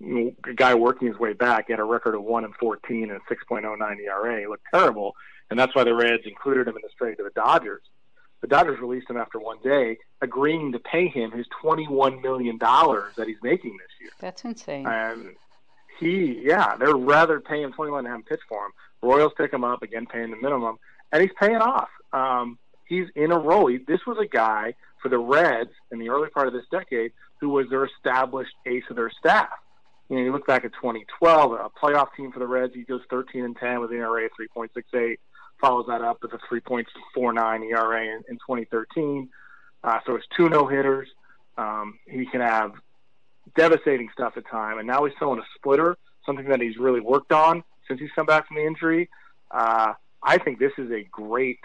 you 0.00 0.14
know, 0.14 0.32
a 0.50 0.54
guy 0.54 0.74
working 0.74 1.08
his 1.08 1.18
way 1.18 1.32
back. 1.32 1.66
He 1.66 1.72
had 1.72 1.80
a 1.80 1.84
record 1.84 2.14
of 2.14 2.22
one 2.22 2.44
and 2.44 2.54
14 2.56 3.10
and 3.10 3.20
6.09 3.30 3.96
ERA. 4.00 4.40
He 4.40 4.46
looked 4.46 4.66
terrible, 4.72 5.14
and 5.50 5.58
that's 5.58 5.74
why 5.74 5.84
the 5.84 5.94
Reds 5.94 6.24
included 6.26 6.68
him 6.68 6.76
in 6.76 6.82
the 6.82 6.88
trade 6.96 7.16
to 7.18 7.24
the 7.24 7.30
Dodgers. 7.30 7.82
The 8.40 8.48
Dodgers 8.48 8.78
released 8.78 9.08
him 9.08 9.16
after 9.16 9.38
one 9.38 9.58
day, 9.64 9.96
agreeing 10.20 10.72
to 10.72 10.78
pay 10.78 11.08
him 11.08 11.30
his 11.30 11.46
21 11.62 12.20
million 12.20 12.58
dollars 12.58 13.14
that 13.16 13.26
he's 13.26 13.42
making 13.42 13.76
this 13.78 13.88
year. 14.00 14.10
That's 14.20 14.44
insane. 14.44 14.86
And 14.86 15.34
he, 15.98 16.40
yeah, 16.42 16.76
they're 16.76 16.96
rather 16.96 17.40
paying 17.40 17.72
21 17.72 18.04
to 18.04 18.10
have 18.10 18.16
him 18.16 18.22
pitch 18.24 18.40
for 18.48 18.66
him. 18.66 18.72
Royals 19.02 19.32
pick 19.36 19.52
him 19.52 19.64
up 19.64 19.82
again, 19.82 20.06
paying 20.06 20.30
the 20.30 20.36
minimum, 20.36 20.78
and 21.12 21.22
he's 21.22 21.32
paying 21.38 21.56
off. 21.56 21.88
Um, 22.12 22.58
he's 22.86 23.06
in 23.14 23.32
a 23.32 23.38
role. 23.38 23.66
He, 23.66 23.78
this 23.78 24.00
was 24.06 24.18
a 24.18 24.26
guy 24.26 24.74
for 25.02 25.08
the 25.08 25.18
Reds 25.18 25.70
in 25.92 25.98
the 25.98 26.08
early 26.08 26.30
part 26.30 26.46
of 26.46 26.54
this 26.54 26.64
decade 26.70 27.12
who 27.40 27.50
was 27.50 27.68
their 27.68 27.84
established 27.84 28.54
ace 28.66 28.84
of 28.88 28.96
their 28.96 29.10
staff. 29.10 29.50
You 30.08 30.16
know, 30.16 30.22
you 30.22 30.32
look 30.32 30.46
back 30.46 30.64
at 30.64 30.72
2012, 30.74 31.52
a 31.52 31.70
playoff 31.70 32.08
team 32.16 32.32
for 32.32 32.38
the 32.38 32.46
Reds. 32.46 32.74
He 32.74 32.82
goes 32.82 33.00
13 33.10 33.44
and 33.44 33.56
10 33.56 33.80
with 33.80 33.90
an 33.90 33.98
ERA 33.98 34.26
of 34.26 34.30
3.68. 34.56 35.18
Follows 35.60 35.86
that 35.88 36.02
up 36.02 36.22
with 36.22 36.32
a 36.32 36.38
3.49 36.52 37.70
ERA 37.70 38.02
in, 38.02 38.22
in 38.28 38.36
2013. 38.36 39.28
Uh, 39.82 39.98
so 40.06 40.14
it's 40.14 40.26
two 40.36 40.48
no 40.48 40.66
hitters. 40.66 41.08
Um, 41.56 41.98
he 42.06 42.26
can 42.26 42.40
have 42.40 42.72
devastating 43.56 44.08
stuff 44.12 44.34
at 44.36 44.46
time, 44.50 44.78
and 44.78 44.86
now 44.86 45.04
he's 45.04 45.14
throwing 45.18 45.38
a 45.38 45.44
splitter, 45.56 45.96
something 46.26 46.48
that 46.48 46.60
he's 46.60 46.76
really 46.76 47.00
worked 47.00 47.32
on 47.32 47.62
since 47.88 48.00
he's 48.00 48.10
come 48.14 48.26
back 48.26 48.48
from 48.48 48.56
the 48.56 48.66
injury. 48.66 49.08
Uh, 49.50 49.92
I 50.22 50.38
think 50.38 50.58
this 50.58 50.72
is 50.78 50.90
a 50.90 51.02
great 51.10 51.58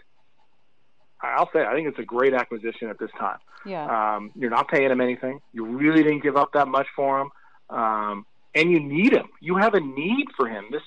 I'll 1.22 1.50
say 1.52 1.66
I 1.66 1.74
think 1.74 1.88
it's 1.88 2.00
a 2.00 2.04
great 2.04 2.34
acquisition 2.34 2.90
at 2.90 2.98
this 2.98 3.12
time. 3.20 3.40
Yeah. 3.66 4.16
Um, 4.16 4.32
you're 4.36 4.50
not 4.50 4.70
paying 4.70 4.90
him 4.90 5.02
anything. 5.02 5.42
You 5.54 5.66
really 5.66 6.04
didn't 6.04 6.24
give 6.24 6.38
up 6.38 6.54
that 6.54 6.68
much 6.68 6.88
for 6.96 7.22
him, 7.22 7.30
um, 7.70 8.26
and 8.56 8.72
you 8.72 8.80
need 8.80 9.14
him. 9.14 9.28
You 9.42 9.58
have 9.58 9.74
a 9.74 9.82
need 9.82 10.28
for 10.38 10.48
him. 10.48 10.66
This, 10.72 10.82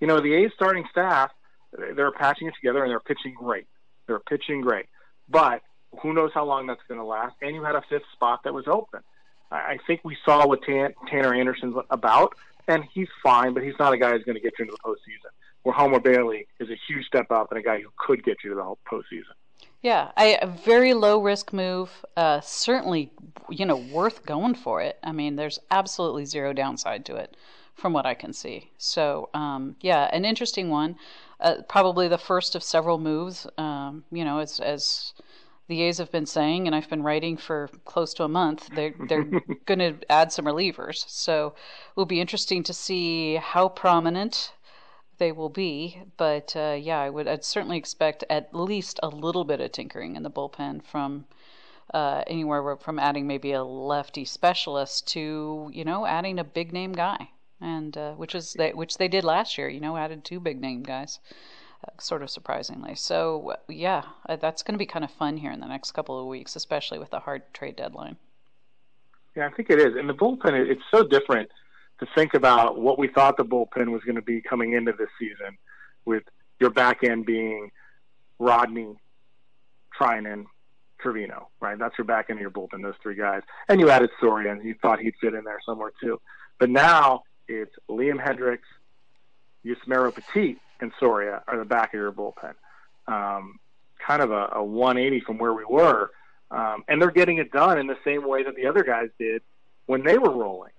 you 0.00 0.06
know, 0.06 0.20
the 0.20 0.32
A's 0.34 0.50
starting 0.54 0.84
staff, 0.90 1.30
they're 1.94 2.12
patching 2.12 2.48
it 2.48 2.54
together 2.54 2.82
and 2.82 2.90
they're 2.90 3.00
pitching 3.00 3.34
great. 3.34 3.66
They're 4.06 4.20
pitching 4.20 4.62
great, 4.62 4.86
but 5.28 5.62
who 6.02 6.14
knows 6.14 6.30
how 6.32 6.44
long 6.44 6.66
that's 6.66 6.80
going 6.88 6.98
to 6.98 7.04
last? 7.04 7.36
And 7.42 7.54
you 7.54 7.62
had 7.62 7.74
a 7.74 7.82
fifth 7.88 8.04
spot 8.12 8.40
that 8.44 8.54
was 8.54 8.66
open. 8.66 9.00
I 9.50 9.78
think 9.86 10.00
we 10.04 10.16
saw 10.24 10.46
what 10.46 10.62
Tanner 10.62 11.34
Anderson's 11.34 11.74
about, 11.90 12.34
and 12.68 12.84
he's 12.92 13.08
fine, 13.22 13.52
but 13.52 13.62
he's 13.62 13.74
not 13.78 13.92
a 13.92 13.98
guy 13.98 14.12
who's 14.12 14.24
going 14.24 14.36
to 14.36 14.40
get 14.40 14.52
you 14.58 14.64
into 14.64 14.76
the 14.76 14.88
postseason. 14.88 15.30
Where 15.62 15.74
Homer 15.74 16.00
Bailey 16.00 16.46
is 16.58 16.70
a 16.70 16.76
huge 16.88 17.06
step 17.06 17.30
up 17.30 17.50
and 17.50 17.58
a 17.58 17.62
guy 17.62 17.80
who 17.80 17.88
could 17.98 18.24
get 18.24 18.38
you 18.42 18.50
to 18.50 18.56
the 18.56 18.74
postseason. 18.90 19.34
Yeah, 19.82 20.10
I, 20.16 20.38
a 20.40 20.46
very 20.46 20.94
low 20.94 21.20
risk 21.20 21.52
move. 21.52 21.90
Uh, 22.16 22.40
certainly, 22.40 23.10
you 23.48 23.66
know, 23.66 23.76
worth 23.76 24.24
going 24.24 24.54
for 24.54 24.80
it. 24.82 24.98
I 25.02 25.12
mean, 25.12 25.36
there's 25.36 25.58
absolutely 25.70 26.24
zero 26.26 26.52
downside 26.52 27.04
to 27.06 27.16
it, 27.16 27.36
from 27.74 27.92
what 27.92 28.06
I 28.06 28.14
can 28.14 28.32
see. 28.32 28.70
So, 28.78 29.30
um, 29.34 29.76
yeah, 29.80 30.08
an 30.12 30.24
interesting 30.24 30.68
one. 30.70 30.96
Uh, 31.40 31.56
probably 31.68 32.08
the 32.08 32.18
first 32.18 32.54
of 32.54 32.62
several 32.62 32.98
moves. 32.98 33.46
Um, 33.56 34.04
you 34.12 34.24
know, 34.24 34.38
as 34.38 34.60
as 34.60 35.14
the 35.70 35.82
A's 35.82 35.98
have 35.98 36.12
been 36.12 36.26
saying, 36.26 36.66
and 36.66 36.76
I've 36.76 36.90
been 36.90 37.02
writing 37.02 37.36
for 37.38 37.70
close 37.84 38.12
to 38.14 38.24
a 38.24 38.28
month, 38.28 38.68
they're 38.74 38.94
they're 39.08 39.24
going 39.66 39.78
to 39.78 39.94
add 40.10 40.32
some 40.32 40.44
relievers. 40.44 41.08
So, 41.08 41.46
it 41.46 41.96
will 41.96 42.06
be 42.06 42.20
interesting 42.20 42.62
to 42.64 42.74
see 42.74 43.36
how 43.36 43.68
prominent 43.68 44.52
they 45.20 45.30
will 45.30 45.48
be. 45.48 46.02
But 46.16 46.56
uh, 46.56 46.76
yeah, 46.80 46.98
I 46.98 47.08
would 47.08 47.28
I'd 47.28 47.44
certainly 47.44 47.78
expect 47.78 48.24
at 48.28 48.52
least 48.52 48.98
a 49.02 49.08
little 49.08 49.44
bit 49.44 49.60
of 49.60 49.70
tinkering 49.70 50.16
in 50.16 50.24
the 50.24 50.30
bullpen 50.30 50.82
from 50.82 51.26
uh, 51.94 52.24
anywhere 52.26 52.76
from 52.76 52.98
adding 52.98 53.26
maybe 53.26 53.52
a 53.52 53.62
lefty 53.62 54.24
specialist 54.24 55.06
to 55.08 55.70
you 55.72 55.84
know 55.84 56.04
adding 56.04 56.38
a 56.38 56.44
big 56.44 56.72
name 56.72 56.92
guy, 56.92 57.30
and 57.60 57.96
uh, 57.96 58.14
which 58.14 58.34
is 58.34 58.54
they, 58.54 58.72
which 58.72 58.96
they 58.98 59.08
did 59.08 59.22
last 59.22 59.56
year. 59.56 59.68
You 59.68 59.80
know, 59.80 59.96
added 59.96 60.24
two 60.24 60.40
big 60.40 60.60
name 60.60 60.82
guys. 60.82 61.20
Sort 61.98 62.22
of 62.22 62.30
surprisingly. 62.30 62.94
So, 62.94 63.54
yeah, 63.68 64.04
uh, 64.28 64.36
that's 64.36 64.62
going 64.62 64.74
to 64.74 64.78
be 64.78 64.86
kind 64.86 65.04
of 65.04 65.10
fun 65.10 65.36
here 65.36 65.50
in 65.50 65.60
the 65.60 65.66
next 65.66 65.92
couple 65.92 66.18
of 66.18 66.26
weeks, 66.26 66.56
especially 66.56 66.98
with 66.98 67.10
the 67.10 67.20
hard 67.20 67.42
trade 67.52 67.76
deadline. 67.76 68.16
Yeah, 69.36 69.46
I 69.46 69.50
think 69.50 69.70
it 69.70 69.78
is. 69.78 69.96
And 69.96 70.08
the 70.08 70.14
bullpen, 70.14 70.52
it's 70.70 70.82
so 70.90 71.02
different 71.02 71.50
to 72.00 72.06
think 72.14 72.34
about 72.34 72.78
what 72.78 72.98
we 72.98 73.08
thought 73.08 73.36
the 73.36 73.44
bullpen 73.44 73.90
was 73.90 74.02
going 74.02 74.16
to 74.16 74.22
be 74.22 74.40
coming 74.40 74.72
into 74.72 74.92
this 74.92 75.08
season, 75.18 75.56
with 76.04 76.22
your 76.58 76.70
back 76.70 77.04
end 77.04 77.26
being 77.26 77.70
Rodney, 78.38 78.96
Treinen, 79.98 80.44
Trivino, 81.02 81.46
right? 81.60 81.78
That's 81.78 81.96
your 81.96 82.06
back 82.06 82.26
end 82.28 82.38
of 82.38 82.42
your 82.42 82.50
bullpen, 82.50 82.82
those 82.82 82.94
three 83.02 83.14
guys. 83.14 83.42
And 83.68 83.80
you 83.80 83.90
added 83.90 84.10
Soria, 84.20 84.52
and 84.52 84.64
you 84.64 84.74
thought 84.80 85.00
he'd 85.00 85.14
fit 85.20 85.34
in 85.34 85.44
there 85.44 85.60
somewhere 85.64 85.92
too. 86.00 86.20
But 86.58 86.70
now 86.70 87.22
it's 87.48 87.74
Liam 87.90 88.22
Hendriks, 88.22 88.68
Yusmeiro 89.64 90.14
Petit, 90.14 90.58
and 90.82 90.92
Soria 90.98 91.42
are 91.46 91.58
the 91.58 91.64
back 91.64 91.94
of 91.94 92.00
your 92.00 92.12
bullpen. 92.12 92.54
Um, 93.06 93.58
kind 94.04 94.22
of 94.22 94.30
a, 94.30 94.50
a 94.54 94.64
180 94.64 95.20
from 95.24 95.38
where 95.38 95.52
we 95.52 95.64
were. 95.64 96.10
Um, 96.50 96.84
and 96.88 97.00
they're 97.00 97.10
getting 97.10 97.38
it 97.38 97.52
done 97.52 97.78
in 97.78 97.86
the 97.86 97.98
same 98.04 98.26
way 98.26 98.42
that 98.42 98.56
the 98.56 98.66
other 98.66 98.82
guys 98.82 99.08
did 99.18 99.42
when 99.86 100.02
they 100.04 100.18
were 100.18 100.30
rolling. 100.30 100.72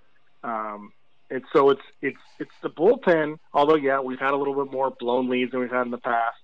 Um, 0.44 0.92
and 1.30 1.44
so 1.54 1.70
it's 1.70 1.82
it's 2.02 2.20
it's 2.40 2.52
the 2.62 2.70
bullpen. 2.70 3.40
Although 3.54 3.76
yeah, 3.76 4.02
we've 4.02 4.20
had 4.20 4.34
a 4.34 4.36
little 4.36 4.54
bit 4.54 4.72
more 4.72 4.92
blown 4.92 5.30
leads 5.30 5.52
than 5.52 5.62
we've 5.62 5.72
had 5.72 5.86
in 5.86 5.92
the 5.92 5.98
past, 5.98 6.38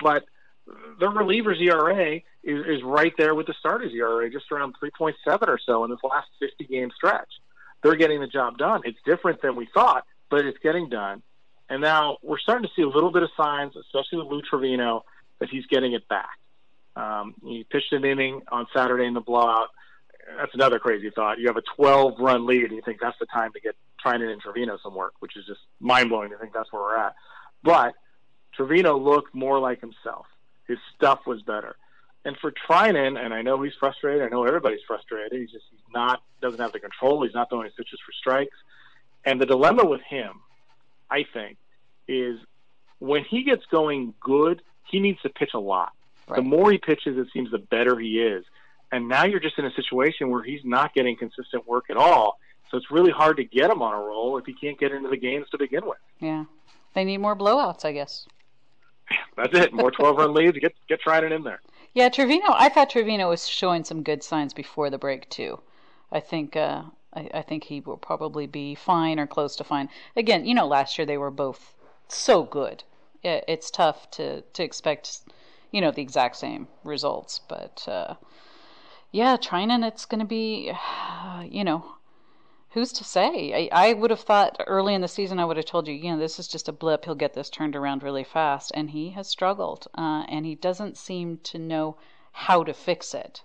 but 0.00 0.24
the 0.98 1.06
relievers 1.06 1.60
ERA 1.60 2.16
is, 2.42 2.66
is 2.66 2.82
right 2.82 3.12
there 3.18 3.34
with 3.34 3.46
the 3.46 3.54
starters 3.58 3.92
ERA, 3.92 4.30
just 4.30 4.50
around 4.50 4.74
3.7 4.82 5.14
or 5.46 5.58
so 5.64 5.84
in 5.84 5.90
this 5.90 6.00
last 6.02 6.28
50 6.40 6.64
game 6.64 6.90
stretch. 6.96 7.28
They're 7.82 7.96
getting 7.96 8.20
the 8.20 8.26
job 8.26 8.56
done. 8.56 8.80
It's 8.84 8.98
different 9.04 9.42
than 9.42 9.56
we 9.56 9.68
thought, 9.74 10.04
but 10.30 10.46
it's 10.46 10.58
getting 10.58 10.88
done. 10.88 11.22
And 11.68 11.80
now 11.80 12.18
we're 12.22 12.38
starting 12.38 12.66
to 12.66 12.72
see 12.76 12.82
a 12.82 12.88
little 12.88 13.10
bit 13.10 13.22
of 13.22 13.30
signs, 13.36 13.74
especially 13.76 14.18
with 14.18 14.28
Lou 14.28 14.42
Trivino, 14.42 15.02
that 15.38 15.48
he's 15.48 15.66
getting 15.66 15.92
it 15.92 16.06
back. 16.08 16.38
Um, 16.96 17.34
he 17.42 17.64
pitched 17.64 17.92
an 17.92 18.04
inning 18.04 18.42
on 18.52 18.66
Saturday 18.74 19.06
in 19.06 19.14
the 19.14 19.20
blowout. 19.20 19.68
That's 20.38 20.54
another 20.54 20.78
crazy 20.78 21.10
thought. 21.10 21.38
You 21.38 21.48
have 21.48 21.56
a 21.56 21.62
12 21.76 22.18
run 22.18 22.46
lead, 22.46 22.64
and 22.64 22.72
you 22.72 22.82
think 22.84 23.00
that's 23.00 23.18
the 23.18 23.26
time 23.26 23.52
to 23.52 23.60
get 23.60 23.76
Treinen 24.04 24.32
and 24.32 24.42
Trivino 24.42 24.78
some 24.82 24.94
work, 24.94 25.14
which 25.20 25.36
is 25.36 25.44
just 25.46 25.60
mind 25.80 26.10
blowing 26.10 26.30
to 26.30 26.38
think 26.38 26.52
that's 26.52 26.72
where 26.72 26.82
we're 26.82 26.96
at. 26.96 27.14
But 27.62 27.94
Trivino 28.58 29.02
looked 29.02 29.34
more 29.34 29.58
like 29.58 29.80
himself. 29.80 30.26
His 30.68 30.78
stuff 30.94 31.20
was 31.26 31.42
better. 31.42 31.76
And 32.24 32.36
for 32.38 32.52
Treinen, 32.52 33.18
and 33.22 33.34
I 33.34 33.42
know 33.42 33.60
he's 33.62 33.74
frustrated. 33.78 34.22
I 34.22 34.28
know 34.28 34.44
everybody's 34.44 34.80
frustrated. 34.86 35.38
He's 35.38 35.50
just 35.50 35.64
he's 35.70 35.80
not 35.92 36.22
doesn't 36.40 36.60
have 36.60 36.72
the 36.72 36.80
control. 36.80 37.22
He's 37.22 37.34
not 37.34 37.50
throwing 37.50 37.68
pitches 37.70 38.00
for 38.04 38.12
strikes. 38.12 38.56
And 39.26 39.40
the 39.40 39.46
dilemma 39.46 39.84
with 39.84 40.00
him, 40.02 40.40
I 41.10 41.24
think, 41.32 41.58
is 42.08 42.38
when 42.98 43.24
he 43.24 43.42
gets 43.42 43.64
going 43.66 44.14
good, 44.20 44.62
he 44.84 45.00
needs 45.00 45.20
to 45.22 45.28
pitch 45.28 45.50
a 45.54 45.58
lot. 45.58 45.92
Right. 46.28 46.36
The 46.36 46.42
more 46.42 46.70
he 46.70 46.78
pitches, 46.78 47.18
it 47.18 47.28
seems 47.32 47.50
the 47.50 47.58
better 47.58 47.98
he 47.98 48.20
is. 48.20 48.44
And 48.92 49.08
now 49.08 49.24
you're 49.24 49.40
just 49.40 49.58
in 49.58 49.64
a 49.64 49.72
situation 49.72 50.30
where 50.30 50.42
he's 50.42 50.64
not 50.64 50.94
getting 50.94 51.16
consistent 51.16 51.66
work 51.66 51.86
at 51.90 51.96
all. 51.96 52.38
So 52.70 52.76
it's 52.76 52.90
really 52.90 53.10
hard 53.10 53.36
to 53.36 53.44
get 53.44 53.70
him 53.70 53.82
on 53.82 53.94
a 53.94 53.98
roll 53.98 54.38
if 54.38 54.46
he 54.46 54.54
can't 54.54 54.78
get 54.78 54.92
into 54.92 55.08
the 55.08 55.16
games 55.16 55.46
to 55.50 55.58
begin 55.58 55.86
with. 55.86 55.98
Yeah, 56.20 56.44
they 56.94 57.04
need 57.04 57.18
more 57.18 57.36
blowouts, 57.36 57.84
I 57.84 57.92
guess. 57.92 58.26
That's 59.36 59.56
it. 59.56 59.72
More 59.72 59.90
12 59.90 60.16
run 60.16 60.34
leads. 60.34 60.58
Get 60.58 60.74
get 60.88 61.02
Treinen 61.02 61.34
in 61.34 61.42
there. 61.42 61.60
Yeah, 61.92 62.08
Trivino. 62.08 62.48
I 62.48 62.68
thought 62.68 62.90
Trivino 62.90 63.28
was 63.28 63.46
showing 63.46 63.84
some 63.84 64.02
good 64.02 64.22
signs 64.22 64.52
before 64.52 64.90
the 64.90 64.98
break 64.98 65.28
too. 65.28 65.60
I 66.10 66.20
think 66.20 66.56
uh, 66.56 66.82
I, 67.14 67.28
I 67.34 67.42
think 67.42 67.64
he 67.64 67.80
will 67.80 67.96
probably 67.96 68.46
be 68.46 68.74
fine 68.74 69.18
or 69.18 69.26
close 69.26 69.56
to 69.56 69.64
fine. 69.64 69.88
Again, 70.16 70.44
you 70.44 70.54
know, 70.54 70.66
last 70.66 70.98
year 70.98 71.06
they 71.06 71.18
were 71.18 71.30
both 71.30 71.74
so 72.08 72.42
good. 72.42 72.84
It, 73.22 73.44
it's 73.48 73.70
tough 73.70 74.10
to 74.12 74.42
to 74.42 74.62
expect, 74.62 75.20
you 75.70 75.80
know, 75.80 75.90
the 75.90 76.02
exact 76.02 76.36
same 76.36 76.68
results. 76.82 77.40
But 77.48 77.86
uh, 77.88 78.14
yeah, 79.12 79.36
Treinen, 79.36 79.86
it's 79.86 80.06
going 80.06 80.20
to 80.20 80.26
be, 80.26 80.72
you 81.44 81.64
know, 81.64 81.84
who's 82.70 82.92
to 82.92 83.04
say? 83.04 83.68
I, 83.72 83.88
I 83.88 83.92
would 83.92 84.10
have 84.10 84.20
thought 84.20 84.60
early 84.66 84.94
in 84.94 85.00
the 85.00 85.08
season, 85.08 85.38
I 85.38 85.44
would 85.44 85.56
have 85.56 85.66
told 85.66 85.86
you, 85.86 85.94
you 85.94 86.10
know, 86.10 86.18
this 86.18 86.40
is 86.40 86.48
just 86.48 86.68
a 86.68 86.72
blip. 86.72 87.04
He'll 87.04 87.14
get 87.14 87.34
this 87.34 87.48
turned 87.48 87.76
around 87.76 88.02
really 88.02 88.24
fast. 88.24 88.72
And 88.74 88.90
he 88.90 89.10
has 89.10 89.28
struggled, 89.28 89.86
uh, 89.96 90.24
and 90.28 90.44
he 90.44 90.56
doesn't 90.56 90.98
seem 90.98 91.38
to 91.44 91.58
know 91.58 91.96
how 92.32 92.64
to 92.64 92.74
fix 92.74 93.14
it. 93.14 93.42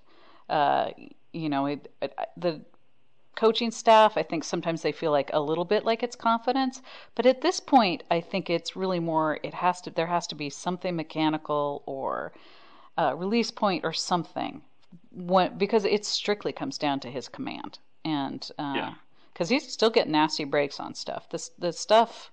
Uh, 0.49 0.89
you 1.31 1.47
know, 1.47 1.67
it, 1.67 1.91
it, 2.01 2.17
the 2.35 2.61
coaching 3.35 3.71
staff, 3.71 4.17
I 4.17 4.23
think 4.23 4.43
sometimes 4.43 4.81
they 4.81 4.91
feel 4.91 5.11
like 5.11 5.29
a 5.33 5.39
little 5.39 5.65
bit 5.65 5.85
like 5.85 6.03
it's 6.03 6.15
confidence, 6.15 6.81
but 7.15 7.25
at 7.25 7.41
this 7.41 7.59
point, 7.59 8.03
I 8.11 8.21
think 8.21 8.49
it's 8.49 8.75
really 8.75 8.99
more. 8.99 9.39
It 9.43 9.53
has 9.53 9.81
to. 9.81 9.89
There 9.91 10.07
has 10.07 10.27
to 10.27 10.35
be 10.35 10.49
something 10.49 10.95
mechanical 10.95 11.83
or 11.85 12.33
a 12.97 13.15
release 13.15 13.51
point 13.51 13.85
or 13.85 13.93
something, 13.93 14.61
when, 15.11 15.57
because 15.57 15.85
it 15.85 16.05
strictly 16.05 16.51
comes 16.51 16.77
down 16.77 16.99
to 17.01 17.09
his 17.09 17.27
command 17.27 17.79
and. 18.03 18.49
Uh, 18.57 18.73
yeah 18.75 18.93
because 19.39 19.47
he's 19.47 19.71
still 19.71 19.89
getting 19.89 20.11
nasty 20.11 20.43
breaks 20.43 20.81
on 20.81 20.93
stuff. 20.93 21.29
This 21.29 21.51
the 21.57 21.71
stuff 21.71 22.29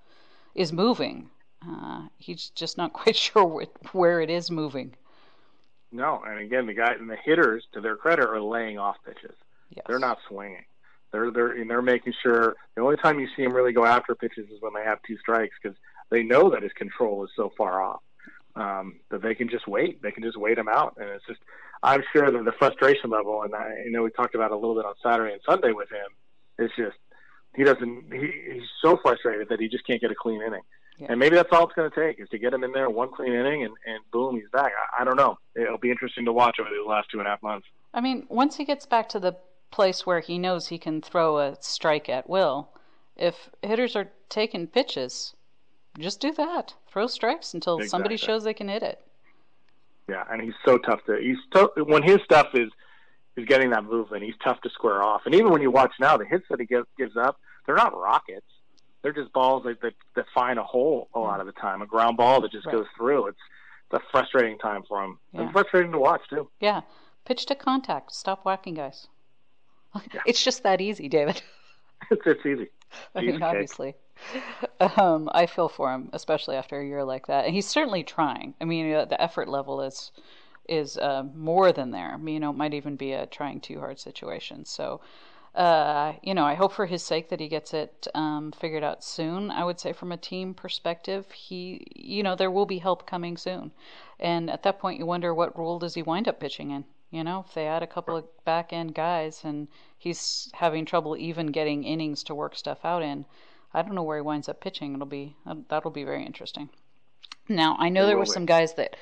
is 0.57 0.73
moving. 0.73 1.31
Uh, 1.67 2.09
he's 2.19 2.50
just 2.50 2.76
not 2.76 2.93
quite 3.00 3.15
sure 3.15 3.45
where, 3.45 3.67
where 3.93 4.21
it 4.21 4.29
is 4.29 4.50
moving. 4.50 4.97
No, 5.93 6.21
and 6.26 6.41
again, 6.41 6.67
the 6.67 6.75
guy 6.75 6.95
and 6.95 7.09
the 7.09 7.17
hitters, 7.17 7.65
to 7.73 7.81
their 7.81 7.95
credit, 7.95 8.29
are 8.29 8.41
laying 8.41 8.76
off 8.76 8.97
pitches. 9.05 9.37
Yes. 9.71 9.85
They're 9.87 10.00
not 10.00 10.19
swinging. 10.26 10.65
They're 11.17 11.31
they're 11.31 11.53
and 11.53 11.71
they're 11.71 11.83
making 11.83 12.13
sure 12.23 12.57
the 12.75 12.83
only 12.83 12.97
time 12.97 13.19
you 13.19 13.29
see 13.35 13.43
him 13.43 13.53
really 13.53 13.73
go 13.73 13.87
after 13.87 14.15
pitches 14.15 14.51
is 14.51 14.61
when 14.61 14.75
they 14.75 14.85
have 14.85 14.99
two 15.07 15.17
strikes 15.19 15.55
because 15.63 15.77
they 16.11 16.23
know 16.23 16.51
that 16.51 16.63
his 16.63 16.73
control 16.73 17.25
is 17.25 17.31
so 17.35 17.53
far 17.57 17.83
off 17.83 18.03
um, 18.55 19.01
that 19.11 19.23
they 19.23 19.35
can 19.35 19.49
just 19.49 19.67
wait. 19.67 20.03
They 20.03 20.13
can 20.13 20.23
just 20.23 20.37
wait 20.37 20.59
him 20.59 20.69
out, 20.69 20.95
and 20.99 21.09
it's 21.09 21.25
just 21.27 21.41
I'm 21.83 22.03
sure 22.13 22.31
that 22.31 22.45
the 22.45 22.53
frustration 22.53 23.09
level, 23.11 23.43
and 23.43 23.55
I 23.55 23.83
you 23.85 23.93
know 23.93 24.03
we 24.03 24.11
talked 24.11 24.35
about 24.35 24.51
a 24.51 24.57
little 24.57 24.75
bit 24.75 24.85
on 24.85 24.95
Saturday 25.03 25.33
and 25.33 25.43
Sunday 25.47 25.73
with 25.73 25.91
him 25.91 26.11
it's 26.59 26.75
just 26.77 26.97
he 27.55 27.65
doesn't. 27.65 28.13
He, 28.13 28.31
he's 28.53 28.69
so 28.83 28.99
frustrated 29.03 29.49
that 29.49 29.61
he 29.61 29.69
just 29.69 29.87
can't 29.87 30.01
get 30.01 30.11
a 30.11 30.15
clean 30.15 30.43
inning. 30.43 30.63
Yeah. 30.99 31.09
And 31.11 31.19
maybe 31.19 31.37
that's 31.37 31.49
all 31.53 31.65
it's 31.65 31.75
going 31.75 31.91
to 31.91 32.07
take 32.09 32.21
is 32.21 32.29
to 32.31 32.39
get 32.39 32.55
him 32.55 32.65
in 32.65 32.73
there 32.73 32.89
one 32.89 33.11
clean 33.15 33.33
inning 33.33 33.65
and, 33.65 33.75
and 33.87 33.99
boom, 34.13 34.37
he's 34.37 34.49
back. 34.51 34.73
I, 34.73 35.03
I 35.03 35.05
don't 35.05 35.17
know. 35.17 35.39
It'll 35.55 35.79
be 35.79 35.91
interesting 35.91 36.25
to 36.25 36.33
watch 36.33 36.57
over 36.59 36.71
the 36.71 36.89
last 36.89 37.09
two 37.11 37.19
and 37.19 37.27
a 37.27 37.31
half 37.31 37.43
months. 37.43 37.67
I 37.93 38.01
mean, 38.01 38.25
once 38.31 38.57
he 38.57 38.65
gets 38.65 38.87
back 38.87 39.11
to 39.11 39.21
the 39.21 39.37
place 39.71 40.07
where 40.07 40.21
he 40.21 40.39
knows 40.39 40.69
he 40.69 40.79
can 40.79 41.01
throw 41.01 41.39
a 41.39 41.57
strike 41.61 42.09
at 42.09 42.29
will, 42.29 42.71
if 43.17 43.51
hitters 43.63 43.97
are 43.97 44.11
taking 44.29 44.67
pitches, 44.67 45.35
just 45.99 46.21
do 46.21 46.33
that. 46.33 46.75
Throw 46.89 47.07
strikes 47.07 47.55
until 47.55 47.77
exactly. 47.77 47.89
somebody 47.89 48.17
shows 48.17 48.45
they 48.45 48.55
can 48.55 48.69
hit 48.69 48.83
it. 48.83 49.01
Yeah, 50.09 50.25
and 50.31 50.41
he's 50.41 50.55
so 50.65 50.79
tough 50.79 51.05
to. 51.07 51.19
He's 51.21 51.39
so 51.53 51.73
when 51.85 52.03
his 52.03 52.19
stuff 52.25 52.49
is 52.55 52.71
is 53.37 53.45
getting 53.45 53.71
that 53.71 53.85
movement. 53.85 54.23
He's 54.23 54.35
tough 54.43 54.61
to 54.63 54.71
square 54.71 55.03
off. 55.03 55.23
And 55.27 55.35
even 55.35 55.51
when 55.51 55.63
you 55.63 55.71
watch 55.71 55.93
now, 56.01 56.17
the 56.17 56.25
hits 56.25 56.47
that 56.51 56.59
he 56.59 56.67
gives, 56.67 56.87
gives 56.97 57.17
up, 57.17 57.39
they're 57.67 57.77
not 57.77 57.97
rockets. 57.97 58.47
They're 59.03 59.13
just 59.13 59.33
balls 59.33 59.65
that, 59.65 59.81
that, 59.83 59.93
that 60.17 60.25
find 60.35 60.59
a 60.59 60.65
hole 60.65 61.09
a 61.15 61.21
lot 61.21 61.41
of 61.41 61.47
the 61.47 61.53
time, 61.53 61.83
a 61.83 61.87
ground 61.87 62.17
ball 62.17 62.41
that 62.41 62.51
just 62.51 62.67
right. 62.67 62.77
goes 62.77 62.87
through. 62.97 63.29
It's 63.29 63.39
it's 63.91 64.03
a 64.03 64.11
frustrating 64.11 64.59
time 64.59 64.83
for 64.89 65.05
him. 65.05 65.19
Yeah. 65.33 65.43
And 65.43 65.53
frustrating 65.53 65.93
to 65.93 65.99
watch 65.99 66.23
too. 66.29 66.49
Yeah. 66.61 66.81
Pitch 67.25 67.47
to 67.47 67.55
contact. 67.55 68.13
Stop 68.13 68.45
whacking 68.45 68.75
guys. 68.75 69.07
Yeah. 70.12 70.21
It's 70.26 70.43
just 70.43 70.62
that 70.62 70.81
easy, 70.81 71.09
David. 71.09 71.43
it's 72.11 72.26
it's 72.26 72.47
easy. 72.47 72.69
I 73.15 73.21
mean, 73.23 73.43
obviously. 73.43 73.95
Um, 74.81 75.29
I 75.33 75.47
feel 75.47 75.69
for 75.69 75.93
him, 75.93 76.11
especially 76.12 76.57
after 76.57 76.81
a 76.81 76.87
year 76.87 77.05
like 77.05 77.26
that. 77.26 77.47
And 77.47 77.55
he's 77.55 77.67
certainly 77.67 78.03
trying. 78.03 78.55
I 78.61 78.65
mean, 78.65 78.93
uh, 78.93 79.05
the 79.05 79.21
effort 79.21 79.49
level 79.49 79.83
is 79.83 80.11
is 80.69 80.99
uh, 80.99 81.25
more 81.35 81.73
than 81.73 81.91
there. 81.91 82.12
I 82.12 82.17
mean, 82.17 82.35
you 82.35 82.41
know, 82.41 82.50
it 82.50 82.57
might 82.57 82.75
even 82.75 82.97
be 82.97 83.12
a 83.12 83.26
trying 83.26 83.61
too 83.61 83.79
hard 83.79 84.00
situation. 84.00 84.65
So, 84.65 85.00
uh, 85.55 86.15
you 86.23 86.35
know, 86.35 86.45
I 86.45 86.55
hope 86.55 86.73
for 86.73 86.87
his 86.87 87.03
sake 87.03 87.29
that 87.29 87.41
he 87.41 87.49
gets 87.49 87.73
it 87.73 88.09
um, 88.15 88.53
figured 88.53 88.83
out 88.83 89.05
soon. 89.05 89.50
I 89.50 89.65
would 89.65 89.79
say, 89.79 89.93
from 89.93 90.12
a 90.12 90.17
team 90.17 90.55
perspective, 90.55 91.31
he, 91.33 91.87
you 91.95 92.23
know, 92.23 92.35
there 92.35 92.50
will 92.50 92.67
be 92.67 92.79
help 92.79 93.07
coming 93.07 93.37
soon. 93.37 93.73
And 94.19 94.50
at 94.50 94.62
that 94.65 94.79
point, 94.79 94.99
you 94.99 95.07
wonder 95.07 95.33
what 95.33 95.57
role 95.59 95.79
does 95.79 95.95
he 95.95 96.03
wind 96.03 96.26
up 96.26 96.41
pitching 96.41 96.71
in? 96.71 96.85
You 97.11 97.23
know, 97.23 97.45
if 97.47 97.55
they 97.55 97.67
add 97.67 97.83
a 97.83 97.87
couple 97.87 98.17
of 98.17 98.25
back 98.45 98.73
end 98.73 98.95
guys 98.95 99.43
and 99.45 99.69
he's 99.97 100.51
having 100.55 100.85
trouble 100.85 101.17
even 101.17 101.47
getting 101.47 101.85
innings 101.85 102.23
to 102.25 102.35
work 102.35 102.57
stuff 102.57 102.85
out 102.85 103.03
in, 103.03 103.25
I 103.73 103.83
don't 103.83 103.95
know 103.95 104.03
where 104.03 104.19
he 104.19 104.23
winds 104.23 104.49
up 104.49 104.61
pitching. 104.61 104.95
It'll 104.95 105.07
be 105.07 105.37
that'll 105.69 105.91
be 105.91 106.05
very 106.05 106.25
interesting. 106.25 106.69
Now, 107.49 107.77
I 107.79 107.89
know 107.91 108.07
there 108.07 108.17
will 108.17 108.23
were 108.23 108.27
some 108.27 108.47
guys 108.47 108.75
that 108.75 108.97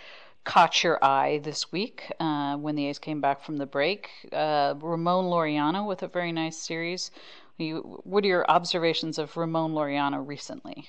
caught 0.44 0.84
your 0.84 1.02
eye 1.02 1.40
this 1.42 1.72
week 1.72 2.12
uh, 2.20 2.56
when 2.56 2.74
the 2.74 2.86
A's 2.88 2.98
came 2.98 3.20
back 3.20 3.42
from 3.42 3.56
the 3.56 3.66
break. 3.66 4.10
Uh, 4.32 4.74
Ramon 4.78 5.24
Laureano 5.24 5.86
with 5.86 6.02
a 6.02 6.08
very 6.08 6.32
nice 6.32 6.58
series. 6.58 7.10
You, 7.56 8.00
what 8.04 8.24
are 8.24 8.28
your 8.28 8.44
observations 8.50 9.18
of 9.18 9.36
Ramon 9.36 9.72
Laureano 9.72 10.26
recently? 10.26 10.88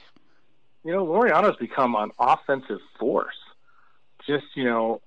You 0.84 0.92
know, 0.92 1.06
Laureano's 1.06 1.56
become 1.58 1.96
an 1.96 2.12
offensive 2.20 2.80
force. 3.00 3.36
Just 4.28 4.46
you 4.56 4.64
know, 4.64 5.02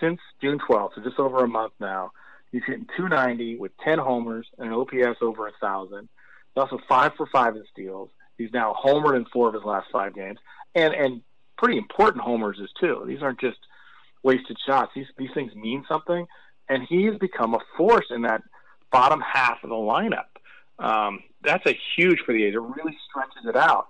since 0.00 0.20
June 0.40 0.58
12th, 0.58 0.94
so 0.94 1.02
just 1.02 1.18
over 1.18 1.44
a 1.44 1.48
month 1.48 1.72
now, 1.80 2.12
he's 2.52 2.62
hitting 2.66 2.86
290 2.96 3.56
with 3.56 3.72
10 3.84 3.98
homers 3.98 4.46
and 4.58 4.68
an 4.68 4.74
OPS 4.74 5.18
over 5.22 5.48
a 5.48 5.52
thousand. 5.60 6.08
He's 6.54 6.62
also 6.62 6.78
five 6.88 7.12
for 7.16 7.26
five 7.26 7.56
in 7.56 7.64
steals. 7.72 8.10
He's 8.36 8.52
now 8.52 8.74
homered 8.84 9.16
in 9.16 9.24
four 9.26 9.48
of 9.48 9.54
his 9.54 9.64
last 9.64 9.88
five 9.92 10.14
games, 10.14 10.38
and 10.74 10.94
and 10.94 11.22
pretty 11.56 11.76
important 11.76 12.22
homers 12.22 12.58
is 12.58 12.70
too. 12.80 13.04
These 13.06 13.22
aren't 13.22 13.40
just 13.40 13.58
wasted 14.22 14.56
shots. 14.64 14.92
These 14.94 15.06
these 15.16 15.30
things 15.34 15.54
mean 15.54 15.84
something, 15.88 16.26
and 16.68 16.82
he's 16.88 17.16
become 17.18 17.54
a 17.54 17.60
force 17.76 18.06
in 18.10 18.22
that 18.22 18.42
bottom 18.92 19.20
half 19.20 19.58
of 19.62 19.70
the 19.70 19.76
lineup. 19.76 20.26
Um, 20.78 21.22
that's 21.42 21.66
a 21.66 21.76
huge 21.96 22.20
for 22.24 22.32
the 22.32 22.44
A's. 22.44 22.54
It 22.54 22.60
really 22.60 22.96
stretches 23.08 23.46
it 23.46 23.56
out. 23.56 23.88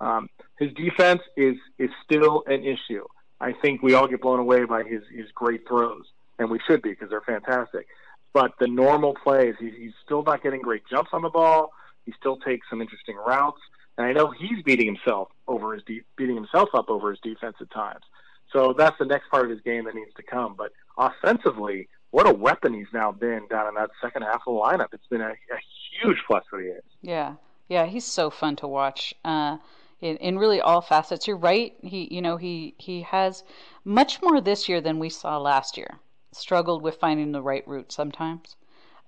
Um, 0.00 0.30
his 0.58 0.72
defense 0.72 1.20
is 1.36 1.56
is 1.78 1.90
still 2.04 2.42
an 2.46 2.64
issue. 2.64 3.06
I 3.40 3.52
think 3.52 3.82
we 3.82 3.94
all 3.94 4.06
get 4.06 4.20
blown 4.20 4.38
away 4.38 4.64
by 4.64 4.82
his 4.82 5.02
his 5.14 5.30
great 5.34 5.66
throws, 5.66 6.04
and 6.38 6.50
we 6.50 6.60
should 6.66 6.82
be 6.82 6.90
because 6.90 7.10
they're 7.10 7.20
fantastic. 7.20 7.86
But 8.32 8.52
the 8.60 8.68
normal 8.68 9.14
plays, 9.14 9.56
he's, 9.58 9.74
he's 9.76 9.92
still 10.04 10.22
not 10.22 10.42
getting 10.42 10.60
great 10.60 10.82
jumps 10.88 11.10
on 11.12 11.22
the 11.22 11.30
ball. 11.30 11.72
He 12.06 12.12
still 12.18 12.36
takes 12.36 12.68
some 12.70 12.80
interesting 12.80 13.16
routes, 13.16 13.60
and 13.98 14.06
I 14.06 14.12
know 14.12 14.30
he's 14.30 14.62
beating 14.62 14.86
himself 14.86 15.28
over 15.48 15.74
his 15.74 15.82
de- 15.84 16.02
beating 16.16 16.36
himself 16.36 16.68
up 16.74 16.88
over 16.88 17.10
his 17.10 17.20
defense 17.20 17.56
at 17.60 17.70
times. 17.70 18.04
So 18.52 18.74
that's 18.76 18.98
the 18.98 19.04
next 19.04 19.30
part 19.30 19.44
of 19.44 19.50
his 19.50 19.60
game 19.60 19.84
that 19.84 19.94
needs 19.94 20.12
to 20.16 20.22
come. 20.22 20.54
But 20.56 20.72
offensively, 20.98 21.88
what 22.10 22.28
a 22.28 22.34
weapon 22.34 22.74
he's 22.74 22.92
now 22.92 23.12
been 23.12 23.46
down 23.48 23.68
in 23.68 23.74
that 23.74 23.90
second 24.02 24.22
half 24.22 24.42
of 24.46 24.54
the 24.54 24.60
lineup. 24.60 24.88
It's 24.92 25.06
been 25.08 25.20
a, 25.20 25.30
a 25.30 25.58
huge 26.02 26.18
plus 26.26 26.44
for 26.50 26.60
the 26.60 26.76
A's. 26.76 26.82
Yeah, 27.02 27.34
yeah, 27.68 27.86
he's 27.86 28.04
so 28.04 28.30
fun 28.30 28.56
to 28.56 28.68
watch. 28.68 29.14
Uh, 29.24 29.58
in, 30.00 30.16
in 30.16 30.38
really 30.38 30.60
all 30.60 30.80
facets. 30.80 31.26
You're 31.26 31.36
right. 31.36 31.74
He, 31.82 32.08
you 32.14 32.22
know, 32.22 32.36
he 32.36 32.74
he 32.78 33.02
has 33.02 33.44
much 33.84 34.20
more 34.22 34.40
this 34.40 34.68
year 34.68 34.80
than 34.80 34.98
we 34.98 35.08
saw 35.08 35.38
last 35.38 35.76
year. 35.76 35.98
Struggled 36.32 36.82
with 36.82 36.96
finding 36.96 37.32
the 37.32 37.42
right 37.42 37.66
route 37.66 37.92
sometimes. 37.92 38.56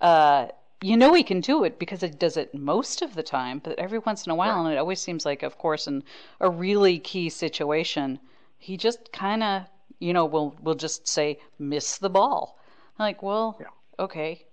Uh, 0.00 0.48
you 0.80 0.96
know 0.96 1.14
he 1.14 1.22
can 1.22 1.40
do 1.40 1.62
it 1.62 1.78
because 1.78 2.00
he 2.00 2.08
does 2.08 2.36
it 2.36 2.52
most 2.54 3.02
of 3.02 3.14
the 3.14 3.22
time, 3.22 3.60
but 3.62 3.78
every 3.78 4.00
once 4.00 4.26
in 4.26 4.32
a 4.32 4.34
while, 4.34 4.56
Right. 4.56 4.64
and 4.64 4.74
it 4.74 4.78
always 4.78 5.00
seems 5.00 5.24
like, 5.24 5.44
of 5.44 5.56
course, 5.56 5.86
in 5.86 6.02
a 6.40 6.50
really 6.50 6.98
key 6.98 7.28
situation, 7.30 8.18
he 8.58 8.76
just 8.76 9.12
kind 9.12 9.42
of, 9.44 9.62
you 10.00 10.12
know, 10.12 10.24
will 10.26 10.56
will 10.60 10.74
just 10.74 11.06
say 11.06 11.38
miss 11.58 11.98
the 11.98 12.10
ball. 12.10 12.58
Like, 12.98 13.22
well, 13.22 13.56
Yeah. 13.60 13.66
okay, 14.00 14.44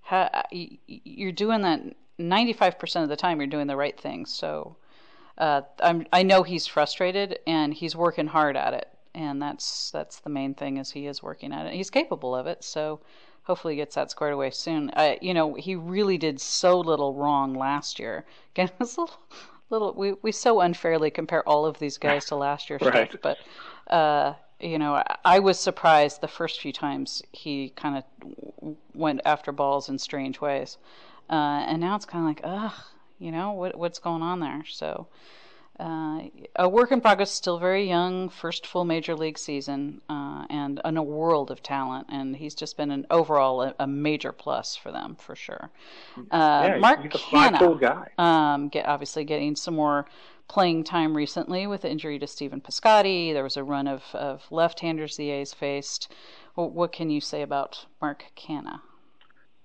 ha, 0.00 0.30
y- 0.50 0.78
y- 0.88 1.00
you're 1.04 1.32
doing 1.32 1.60
that 1.62 1.80
95% 2.18 3.02
of 3.02 3.10
the 3.10 3.16
time. 3.16 3.38
You're 3.38 3.46
doing 3.46 3.66
the 3.66 3.76
right 3.76 3.98
things, 4.00 4.32
so 4.32 4.76
uh, 5.38 5.62
I'm, 5.80 6.06
I 6.12 6.22
know 6.22 6.42
he's 6.42 6.66
frustrated 6.66 7.38
and 7.46 7.74
he's 7.74 7.96
working 7.96 8.28
hard 8.28 8.56
at 8.56 8.74
it, 8.74 8.88
and 9.14 9.40
that's 9.42 9.90
that's 9.90 10.20
the 10.20 10.30
main 10.30 10.54
thing 10.54 10.76
is 10.76 10.92
he 10.92 11.06
is 11.06 11.22
working 11.22 11.52
at 11.52 11.66
it. 11.66 11.74
He's 11.74 11.90
capable 11.90 12.34
of 12.34 12.46
it, 12.46 12.62
so 12.64 13.00
hopefully 13.44 13.74
he 13.74 13.76
gets 13.78 13.94
that 13.96 14.10
squared 14.10 14.32
away 14.34 14.50
soon. 14.50 14.90
Uh, 14.90 15.16
you 15.20 15.34
know, 15.34 15.54
he 15.54 15.74
really 15.76 16.18
did 16.18 16.40
so 16.40 16.78
little 16.80 17.14
wrong 17.14 17.54
last 17.54 17.98
year. 17.98 18.24
Again, 18.54 18.68
it 18.68 18.74
was 18.78 18.96
a 18.96 19.00
little, 19.00 19.18
little 19.70 19.92
we 19.94 20.12
we 20.22 20.32
so 20.32 20.60
unfairly 20.60 21.10
compare 21.10 21.46
all 21.48 21.66
of 21.66 21.78
these 21.78 21.98
guys 21.98 22.26
to 22.26 22.36
last 22.36 22.70
year's 22.70 22.82
Right. 22.82 23.10
stuff, 23.10 23.20
but 23.88 23.92
uh, 23.92 24.34
you 24.60 24.78
know, 24.78 24.94
I, 24.94 25.16
I 25.24 25.38
was 25.40 25.58
surprised 25.58 26.20
the 26.20 26.28
first 26.28 26.60
few 26.60 26.72
times 26.72 27.22
he 27.32 27.70
kind 27.70 27.96
of 27.98 28.04
went 28.94 29.20
after 29.24 29.52
balls 29.52 29.88
in 29.88 29.98
strange 29.98 30.40
ways, 30.40 30.78
uh, 31.28 31.64
and 31.66 31.80
now 31.80 31.96
it's 31.96 32.04
kind 32.06 32.24
of 32.24 32.28
like, 32.28 32.40
ugh, 32.44 32.72
you 33.18 33.30
know, 33.32 33.52
what 33.52 33.76
what's 33.76 33.98
going 33.98 34.22
on 34.22 34.40
there? 34.40 34.64
So. 34.68 35.08
Uh, 35.80 36.28
a 36.54 36.68
work 36.68 36.92
in 36.92 37.00
progress, 37.00 37.32
still 37.32 37.58
very 37.58 37.88
young, 37.88 38.28
first 38.28 38.64
full 38.64 38.84
major 38.84 39.16
league 39.16 39.36
season, 39.36 40.00
uh, 40.08 40.44
and 40.48 40.80
in 40.84 40.96
a 40.96 41.02
world 41.02 41.50
of 41.50 41.64
talent. 41.64 42.06
And 42.08 42.36
he's 42.36 42.54
just 42.54 42.76
been 42.76 42.92
an 42.92 43.04
overall 43.10 43.60
a, 43.60 43.74
a 43.80 43.86
major 43.88 44.30
plus 44.30 44.76
for 44.76 44.92
them 44.92 45.16
for 45.18 45.34
sure. 45.34 45.72
Uh, 46.16 46.22
yeah, 46.30 46.78
Mark 46.78 47.02
he's 47.02 47.12
a 47.12 47.18
Canha, 47.18 47.80
guy. 47.80 48.08
um, 48.18 48.68
get 48.68 48.86
obviously 48.86 49.24
getting 49.24 49.56
some 49.56 49.74
more 49.74 50.06
playing 50.46 50.84
time 50.84 51.16
recently 51.16 51.66
with 51.66 51.80
the 51.80 51.90
injury 51.90 52.20
to 52.20 52.26
Stephen 52.28 52.60
Piscotty. 52.60 53.32
There 53.32 53.42
was 53.42 53.56
a 53.56 53.64
run 53.64 53.88
of, 53.88 54.04
of 54.12 54.44
left-handers 54.52 55.16
the 55.16 55.30
A's 55.30 55.52
faced. 55.52 56.12
What, 56.54 56.70
what 56.70 56.92
can 56.92 57.10
you 57.10 57.20
say 57.20 57.42
about 57.42 57.86
Mark 58.00 58.26
Canha? 58.36 58.80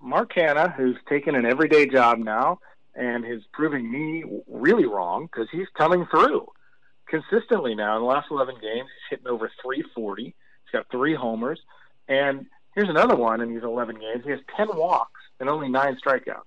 Mark 0.02 0.34
Canha, 0.34 0.76
who's 0.76 0.98
taken 1.08 1.36
an 1.36 1.46
everyday 1.46 1.86
job 1.86 2.18
now 2.18 2.58
and 2.96 3.26
is 3.26 3.44
proving 3.54 3.90
me 3.90 4.24
really 4.48 4.86
wrong 4.86 5.28
because 5.32 5.48
he's 5.52 5.68
coming 5.78 6.06
through 6.12 6.48
consistently 7.10 7.76
now. 7.76 7.96
In 7.96 8.04
the 8.04 8.08
last 8.08 8.28
11 8.32 8.56
games, 8.56 8.90
he's 8.90 9.18
hitting 9.18 9.28
over 9.28 9.52
340. 9.62 10.24
He's 10.24 10.34
got 10.72 10.90
three 10.92 11.16
homers. 11.16 11.60
And 12.08 12.46
here's 12.76 12.90
another 12.90 13.16
one 13.16 13.42
in 13.42 13.54
these 13.54 13.64
11 13.64 14.00
games. 14.00 14.24
He 14.24 14.32
has 14.32 14.40
10 14.56 14.68
walks 14.76 15.22
and 15.40 15.50
only 15.50 15.70
nine 15.70 15.98
strikeouts. 16.04 16.44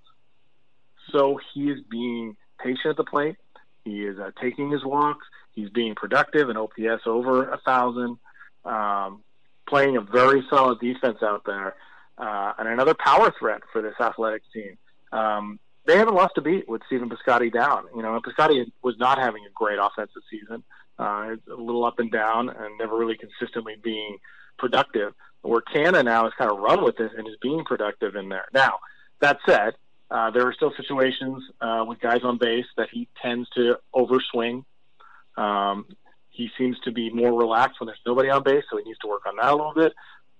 So 1.10 1.38
he 1.52 1.70
is 1.70 1.80
being 1.90 2.36
patient 2.58 2.86
at 2.86 2.96
the 2.96 3.04
plate. 3.04 3.36
He 3.84 4.04
is 4.04 4.18
uh, 4.18 4.30
taking 4.40 4.70
his 4.70 4.84
walks. 4.84 5.26
He's 5.54 5.68
being 5.68 5.94
productive, 5.94 6.48
and 6.48 6.56
OPS 6.56 7.02
over 7.04 7.50
a 7.50 7.58
thousand, 7.58 8.16
um, 8.64 9.22
playing 9.68 9.96
a 9.96 10.00
very 10.00 10.42
solid 10.48 10.80
defense 10.80 11.18
out 11.22 11.42
there, 11.44 11.74
uh, 12.16 12.52
and 12.58 12.68
another 12.68 12.94
power 12.94 13.34
threat 13.38 13.60
for 13.70 13.82
this 13.82 13.94
athletics 14.00 14.46
team. 14.54 14.78
Um, 15.10 15.58
they 15.86 15.96
haven't 15.96 16.14
lost 16.14 16.38
a 16.38 16.40
beat 16.40 16.68
with 16.68 16.82
Stephen 16.86 17.10
Piscotty 17.10 17.52
down. 17.52 17.84
You 17.94 18.02
know, 18.02 18.20
Piscotty 18.20 18.70
was 18.82 18.96
not 18.98 19.18
having 19.18 19.44
a 19.44 19.50
great 19.54 19.78
offensive 19.80 20.22
season. 20.30 20.62
Uh, 20.98 21.30
it's 21.32 21.48
a 21.48 21.54
little 21.54 21.84
up 21.84 21.98
and 21.98 22.10
down, 22.10 22.48
and 22.48 22.78
never 22.78 22.96
really 22.96 23.16
consistently 23.16 23.74
being 23.82 24.18
productive. 24.58 25.14
Where 25.42 25.60
Canha 25.60 26.04
now 26.04 26.24
has 26.24 26.32
kind 26.38 26.52
of 26.52 26.58
run 26.58 26.84
with 26.84 27.00
it 27.00 27.10
and 27.16 27.26
is 27.26 27.34
being 27.42 27.64
productive 27.64 28.14
in 28.14 28.28
there. 28.28 28.46
Now, 28.54 28.78
that 29.20 29.38
said, 29.46 29.74
uh, 30.10 30.30
there 30.30 30.46
are 30.46 30.52
still 30.52 30.72
situations 30.76 31.42
uh, 31.60 31.84
with 31.86 31.98
guys 31.98 32.20
on 32.22 32.38
base 32.38 32.66
that 32.76 32.88
he 32.92 33.08
tends 33.20 33.48
to 33.56 33.78
overswing. 33.94 34.64
Um, 35.36 35.86
he 36.28 36.50
seems 36.58 36.78
to 36.80 36.92
be 36.92 37.10
more 37.10 37.32
relaxed 37.38 37.80
when 37.80 37.86
there's 37.86 38.00
nobody 38.06 38.28
on 38.28 38.42
base, 38.42 38.64
so 38.70 38.76
he 38.76 38.84
needs 38.84 38.98
to 39.00 39.08
work 39.08 39.26
on 39.26 39.36
that 39.36 39.50
a 39.50 39.56
little 39.56 39.74
bit. 39.74 39.94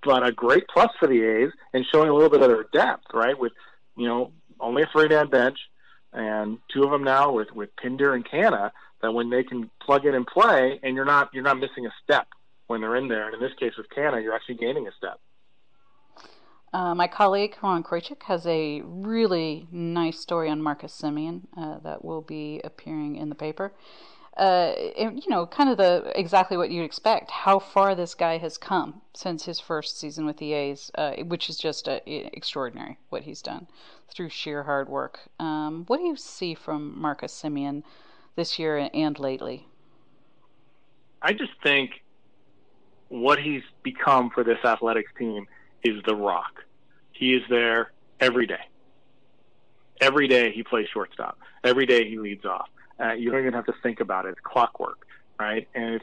But 0.04 0.26
a 0.26 0.32
great 0.32 0.64
plus 0.72 0.90
for 1.00 1.08
the 1.08 1.22
A's 1.22 1.50
and 1.72 1.86
showing 1.90 2.08
a 2.08 2.14
little 2.14 2.30
bit 2.30 2.42
of 2.42 2.48
their 2.48 2.66
depth, 2.72 3.06
right? 3.14 3.38
With 3.38 3.52
you 3.96 4.06
know 4.06 4.32
only 4.62 4.82
a 4.82 4.86
three-man 4.86 5.28
bench 5.28 5.58
and 6.12 6.58
two 6.72 6.84
of 6.84 6.90
them 6.90 7.04
now 7.04 7.32
with 7.32 7.52
with 7.52 7.74
Pinder 7.76 8.14
and 8.14 8.24
Canha. 8.24 8.70
That 9.00 9.12
when 9.12 9.30
they 9.30 9.42
can 9.42 9.68
plug 9.80 10.06
in 10.06 10.14
and 10.14 10.24
play, 10.24 10.78
and 10.82 10.94
you're 10.94 11.04
not 11.04 11.30
you're 11.32 11.42
not 11.42 11.58
missing 11.58 11.86
a 11.86 11.92
step 12.04 12.28
when 12.68 12.80
they're 12.80 12.96
in 12.96 13.08
there. 13.08 13.26
And 13.26 13.34
in 13.34 13.40
this 13.40 13.52
case 13.58 13.72
with 13.76 13.88
Canha, 13.88 14.22
you're 14.22 14.34
actually 14.34 14.54
gaining 14.56 14.86
a 14.86 14.92
step. 14.92 15.18
Uh, 16.72 16.94
my 16.94 17.06
colleague 17.06 17.56
Ron 17.62 17.82
Kroichick 17.82 18.22
has 18.22 18.46
a 18.46 18.80
really 18.82 19.66
nice 19.70 20.18
story 20.20 20.48
on 20.48 20.62
Marcus 20.62 20.98
Semien 20.98 21.42
uh, 21.56 21.78
that 21.80 22.04
will 22.04 22.22
be 22.22 22.60
appearing 22.64 23.16
in 23.16 23.28
the 23.28 23.34
paper. 23.34 23.74
Uh, 24.36 24.72
you 24.96 25.28
know, 25.28 25.44
kind 25.46 25.68
of 25.68 25.76
the 25.76 26.10
exactly 26.14 26.56
what 26.56 26.70
you'd 26.70 26.84
expect. 26.84 27.30
How 27.30 27.58
far 27.58 27.94
this 27.94 28.14
guy 28.14 28.38
has 28.38 28.56
come 28.56 29.02
since 29.14 29.44
his 29.44 29.60
first 29.60 29.98
season 29.98 30.24
with 30.24 30.38
the 30.38 30.54
A's, 30.54 30.90
uh, 30.94 31.16
which 31.24 31.50
is 31.50 31.58
just 31.58 31.86
uh, 31.86 32.00
extraordinary 32.06 32.98
what 33.10 33.24
he's 33.24 33.42
done 33.42 33.66
through 34.08 34.30
sheer 34.30 34.62
hard 34.62 34.88
work. 34.88 35.20
Um, 35.38 35.84
what 35.86 35.98
do 35.98 36.04
you 36.04 36.16
see 36.16 36.54
from 36.54 36.98
Marcus 36.98 37.38
Semien 37.42 37.82
this 38.34 38.58
year 38.58 38.88
and 38.94 39.18
lately? 39.18 39.66
I 41.20 41.34
just 41.34 41.52
think 41.62 42.02
what 43.08 43.38
he's 43.38 43.62
become 43.82 44.30
for 44.30 44.42
this 44.42 44.58
athletics 44.64 45.12
team 45.18 45.46
is 45.84 46.02
the 46.06 46.16
rock. 46.16 46.64
He 47.12 47.34
is 47.34 47.42
there 47.50 47.92
every 48.18 48.46
day. 48.46 48.68
Every 50.00 50.26
day 50.26 50.50
he 50.52 50.62
plays 50.62 50.88
shortstop. 50.92 51.38
Every 51.62 51.86
day 51.86 52.08
he 52.08 52.18
leads 52.18 52.44
off. 52.44 52.68
Uh, 53.02 53.12
you 53.14 53.30
don't 53.30 53.40
even 53.40 53.52
have 53.52 53.66
to 53.66 53.74
think 53.82 54.00
about 54.00 54.26
it. 54.26 54.30
It's 54.30 54.40
clockwork, 54.44 55.06
right? 55.38 55.66
And 55.74 56.00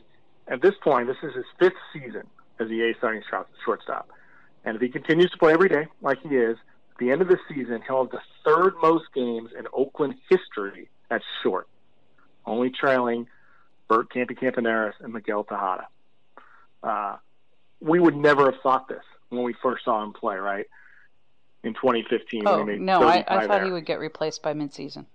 at 0.47 0.61
this 0.61 0.73
point, 0.83 1.07
this 1.07 1.17
is 1.23 1.33
his 1.35 1.45
fifth 1.57 1.77
season 1.93 2.27
as 2.59 2.67
the 2.67 2.81
A 2.81 2.93
starting 2.97 3.23
shortstop. 3.63 4.09
And 4.65 4.75
if 4.75 4.81
he 4.81 4.89
continues 4.89 5.31
to 5.31 5.37
play 5.37 5.53
every 5.53 5.69
day 5.69 5.87
like 6.01 6.21
he 6.21 6.35
is, 6.35 6.57
at 6.91 6.97
the 6.99 7.11
end 7.11 7.21
of 7.21 7.29
the 7.29 7.37
season, 7.47 7.81
he'll 7.87 8.03
have 8.03 8.11
the 8.11 8.21
third 8.43 8.73
most 8.81 9.05
games 9.15 9.51
in 9.57 9.65
Oakland 9.71 10.15
history 10.29 10.89
at 11.09 11.21
short, 11.41 11.69
only 12.45 12.69
trailing 12.69 13.27
Bert 13.87 14.11
Campy 14.13 14.37
Campaneris 14.37 14.93
and 14.99 15.13
Miguel 15.13 15.45
Tejada. 15.45 15.87
Uh, 16.83 17.15
we 17.79 17.99
would 17.99 18.15
never 18.15 18.51
have 18.51 18.61
thought 18.61 18.89
this 18.89 19.03
when 19.29 19.43
we 19.43 19.53
first 19.63 19.85
saw 19.85 20.03
him 20.03 20.11
play, 20.11 20.35
right? 20.35 20.65
In 21.63 21.73
2015. 21.73 22.43
Oh, 22.45 22.63
no, 22.63 23.03
I, 23.03 23.23
I 23.27 23.47
thought 23.47 23.63
he 23.63 23.71
would 23.71 23.85
get 23.85 23.99
replaced 23.99 24.43
by 24.43 24.53
midseason. 24.53 25.05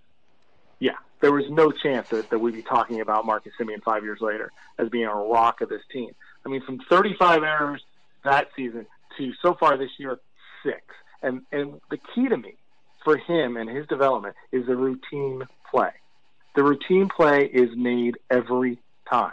Yeah, 0.84 0.98
there 1.22 1.32
was 1.32 1.46
no 1.48 1.72
chance 1.72 2.10
that, 2.10 2.28
that 2.28 2.38
we'd 2.38 2.52
be 2.52 2.62
talking 2.62 3.00
about 3.00 3.24
Marcus 3.24 3.54
Semien 3.58 3.82
five 3.82 4.04
years 4.04 4.20
later 4.20 4.52
as 4.78 4.90
being 4.90 5.06
a 5.06 5.14
rock 5.14 5.62
of 5.62 5.70
this 5.70 5.80
team. 5.90 6.10
I 6.44 6.50
mean, 6.50 6.60
from 6.60 6.78
35 6.90 7.42
errors 7.42 7.82
that 8.22 8.48
season 8.54 8.84
to 9.16 9.32
so 9.40 9.54
far 9.54 9.78
this 9.78 9.92
year, 9.98 10.18
six. 10.62 10.82
And, 11.22 11.40
and 11.52 11.80
the 11.90 11.96
key 12.14 12.28
to 12.28 12.36
me 12.36 12.56
for 13.02 13.16
him 13.16 13.56
and 13.56 13.70
his 13.70 13.86
development 13.86 14.36
is 14.52 14.66
the 14.66 14.76
routine 14.76 15.44
play. 15.70 15.92
The 16.54 16.62
routine 16.62 17.08
play 17.08 17.46
is 17.46 17.70
made 17.74 18.18
every 18.30 18.78
time. 19.08 19.32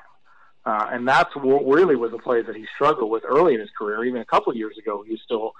Uh, 0.65 0.87
and 0.89 1.05
that's 1.05 1.35
what 1.35 1.65
really 1.65 1.97
was 1.97 2.11
the 2.11 2.17
plays 2.17 2.45
that 2.45 2.55
he 2.55 2.65
struggled 2.75 3.11
with 3.11 3.23
early 3.27 3.55
in 3.55 3.59
his 3.59 3.71
career. 3.77 4.05
Even 4.05 4.21
a 4.21 4.25
couple 4.25 4.51
of 4.51 4.57
years 4.57 4.77
ago, 4.77 5.03
he 5.03 5.11
was 5.11 5.21
still, 5.25 5.51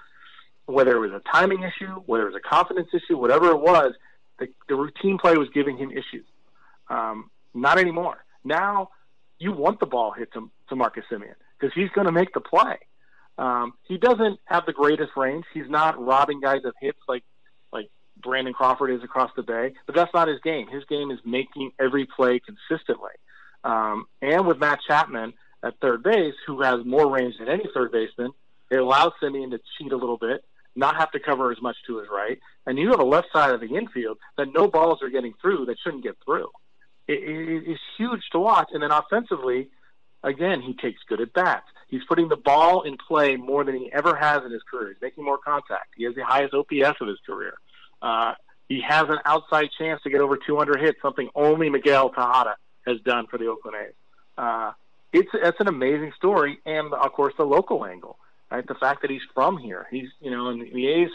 whether 0.64 0.96
it 0.96 1.00
was 1.00 1.12
a 1.12 1.22
timing 1.30 1.64
issue, 1.64 2.00
whether 2.06 2.22
it 2.22 2.32
was 2.32 2.40
a 2.42 2.48
confidence 2.48 2.88
issue, 2.94 3.18
whatever 3.18 3.50
it 3.50 3.60
was, 3.60 3.92
the, 4.42 4.52
the 4.68 4.74
routine 4.74 5.18
play 5.18 5.36
was 5.36 5.48
giving 5.54 5.76
him 5.76 5.90
issues. 5.90 6.26
Um, 6.88 7.30
not 7.54 7.78
anymore. 7.78 8.24
Now 8.44 8.90
you 9.38 9.52
want 9.52 9.80
the 9.80 9.86
ball 9.86 10.12
hit 10.12 10.32
to, 10.34 10.50
to 10.68 10.76
Marcus 10.76 11.04
Semien 11.10 11.34
because 11.58 11.74
he's 11.74 11.90
going 11.90 12.06
to 12.06 12.12
make 12.12 12.32
the 12.32 12.40
play. 12.40 12.76
Um, 13.38 13.74
he 13.84 13.98
doesn't 13.98 14.40
have 14.44 14.66
the 14.66 14.72
greatest 14.72 15.12
range. 15.16 15.44
He's 15.54 15.68
not 15.68 16.02
robbing 16.02 16.40
guys 16.40 16.64
of 16.64 16.74
hits 16.80 16.98
like 17.08 17.24
like 17.72 17.88
Brandon 18.22 18.52
Crawford 18.52 18.90
is 18.90 19.02
across 19.02 19.30
the 19.36 19.42
bay, 19.42 19.72
but 19.86 19.94
that's 19.94 20.12
not 20.12 20.28
his 20.28 20.38
game. 20.40 20.68
His 20.68 20.84
game 20.84 21.10
is 21.10 21.18
making 21.24 21.72
every 21.80 22.06
play 22.06 22.40
consistently. 22.40 23.12
Um, 23.64 24.06
and 24.20 24.46
with 24.46 24.58
Matt 24.58 24.80
Chapman 24.86 25.32
at 25.62 25.78
third 25.80 26.02
base, 26.02 26.34
who 26.46 26.62
has 26.62 26.84
more 26.84 27.10
range 27.10 27.38
than 27.38 27.48
any 27.48 27.64
third 27.72 27.92
baseman, 27.92 28.32
it 28.70 28.76
allows 28.76 29.12
Semien 29.22 29.50
to 29.50 29.60
cheat 29.78 29.92
a 29.92 29.96
little 29.96 30.18
bit, 30.18 30.44
not 30.74 30.96
have 30.96 31.10
to 31.12 31.20
cover 31.20 31.52
as 31.52 31.60
much 31.60 31.76
to 31.86 31.98
his 31.98 32.08
right, 32.10 32.38
and 32.66 32.78
you 32.78 32.90
have 32.90 33.00
a 33.00 33.04
left 33.04 33.28
side 33.32 33.54
of 33.54 33.60
the 33.60 33.76
infield 33.76 34.18
that 34.36 34.52
no 34.52 34.68
balls 34.68 35.02
are 35.02 35.10
getting 35.10 35.34
through 35.40 35.66
that 35.66 35.76
shouldn't 35.82 36.02
get 36.02 36.16
through. 36.24 36.48
It, 37.08 37.22
it, 37.22 37.64
it's 37.66 37.80
huge 37.96 38.22
to 38.32 38.38
watch. 38.38 38.68
And 38.72 38.82
then 38.82 38.90
offensively, 38.90 39.68
again, 40.22 40.62
he 40.62 40.74
takes 40.74 41.00
good 41.08 41.20
at 41.20 41.32
bats. 41.32 41.66
He's 41.88 42.04
putting 42.08 42.28
the 42.28 42.36
ball 42.36 42.82
in 42.82 42.96
play 42.96 43.36
more 43.36 43.64
than 43.64 43.74
he 43.74 43.92
ever 43.92 44.16
has 44.16 44.44
in 44.44 44.50
his 44.50 44.62
career. 44.62 44.88
He's 44.88 45.02
making 45.02 45.24
more 45.24 45.38
contact. 45.38 45.88
He 45.96 46.04
has 46.04 46.14
the 46.14 46.24
highest 46.24 46.54
OPS 46.54 47.00
of 47.00 47.08
his 47.08 47.18
career. 47.26 47.54
Uh, 48.00 48.34
he 48.68 48.80
has 48.80 49.04
an 49.08 49.18
outside 49.26 49.68
chance 49.76 50.00
to 50.02 50.10
get 50.10 50.20
over 50.20 50.38
200 50.38 50.80
hits, 50.80 50.98
something 51.02 51.28
only 51.34 51.68
Miguel 51.68 52.08
Tejada 52.08 52.56
has 52.86 53.00
done 53.00 53.26
for 53.26 53.36
the 53.38 53.46
Oakland 53.46 53.76
A's. 53.76 53.94
Uh, 54.38 54.72
it's 55.12 55.28
it's 55.34 55.60
an 55.60 55.68
amazing 55.68 56.12
story, 56.16 56.58
and 56.64 56.92
of 56.94 57.12
course 57.12 57.34
the 57.36 57.44
local 57.44 57.84
angle, 57.84 58.18
right? 58.52 58.66
The 58.66 58.74
fact 58.74 59.02
that 59.02 59.10
he's 59.10 59.22
from 59.34 59.56
here, 59.56 59.86
he's 59.90 60.08
you 60.20 60.30
know, 60.30 60.48
and 60.48 60.60
the 60.60 60.86
A's 60.88 61.10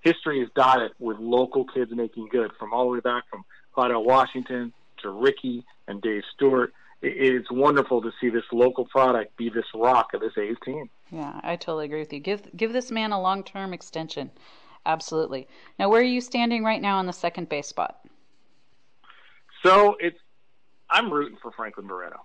history 0.00 0.40
is 0.40 0.48
dotted 0.56 0.92
with 0.98 1.18
local 1.18 1.64
kids 1.64 1.90
making 1.94 2.28
good, 2.30 2.50
from 2.58 2.72
all 2.72 2.84
the 2.84 2.92
way 2.92 3.00
back 3.00 3.24
from 3.30 3.44
Claudell 3.76 4.04
Washington 4.04 4.72
to 5.02 5.10
Ricky 5.10 5.64
and 5.86 6.00
Dave 6.00 6.22
Stewart. 6.34 6.72
It's 7.00 7.50
wonderful 7.50 8.02
to 8.02 8.10
see 8.20 8.28
this 8.28 8.42
local 8.50 8.84
product 8.86 9.36
be 9.36 9.50
this 9.50 9.66
rock 9.72 10.14
of 10.14 10.20
this 10.20 10.32
A's 10.36 10.56
team. 10.64 10.90
Yeah, 11.12 11.38
I 11.44 11.54
totally 11.54 11.84
agree 11.84 12.00
with 12.00 12.12
you. 12.12 12.20
Give 12.20 12.42
give 12.56 12.72
this 12.72 12.90
man 12.90 13.12
a 13.12 13.20
long 13.20 13.44
term 13.44 13.72
extension. 13.72 14.30
Absolutely. 14.86 15.46
Now, 15.78 15.90
where 15.90 16.00
are 16.00 16.04
you 16.04 16.20
standing 16.20 16.64
right 16.64 16.80
now 16.80 16.96
on 16.96 17.06
the 17.06 17.12
second 17.12 17.48
base 17.48 17.68
spot? 17.68 18.00
So 19.62 19.96
it's 20.00 20.18
I'm 20.90 21.12
rooting 21.12 21.38
for 21.42 21.52
Franklin 21.52 21.86
Barreto. 21.86 22.20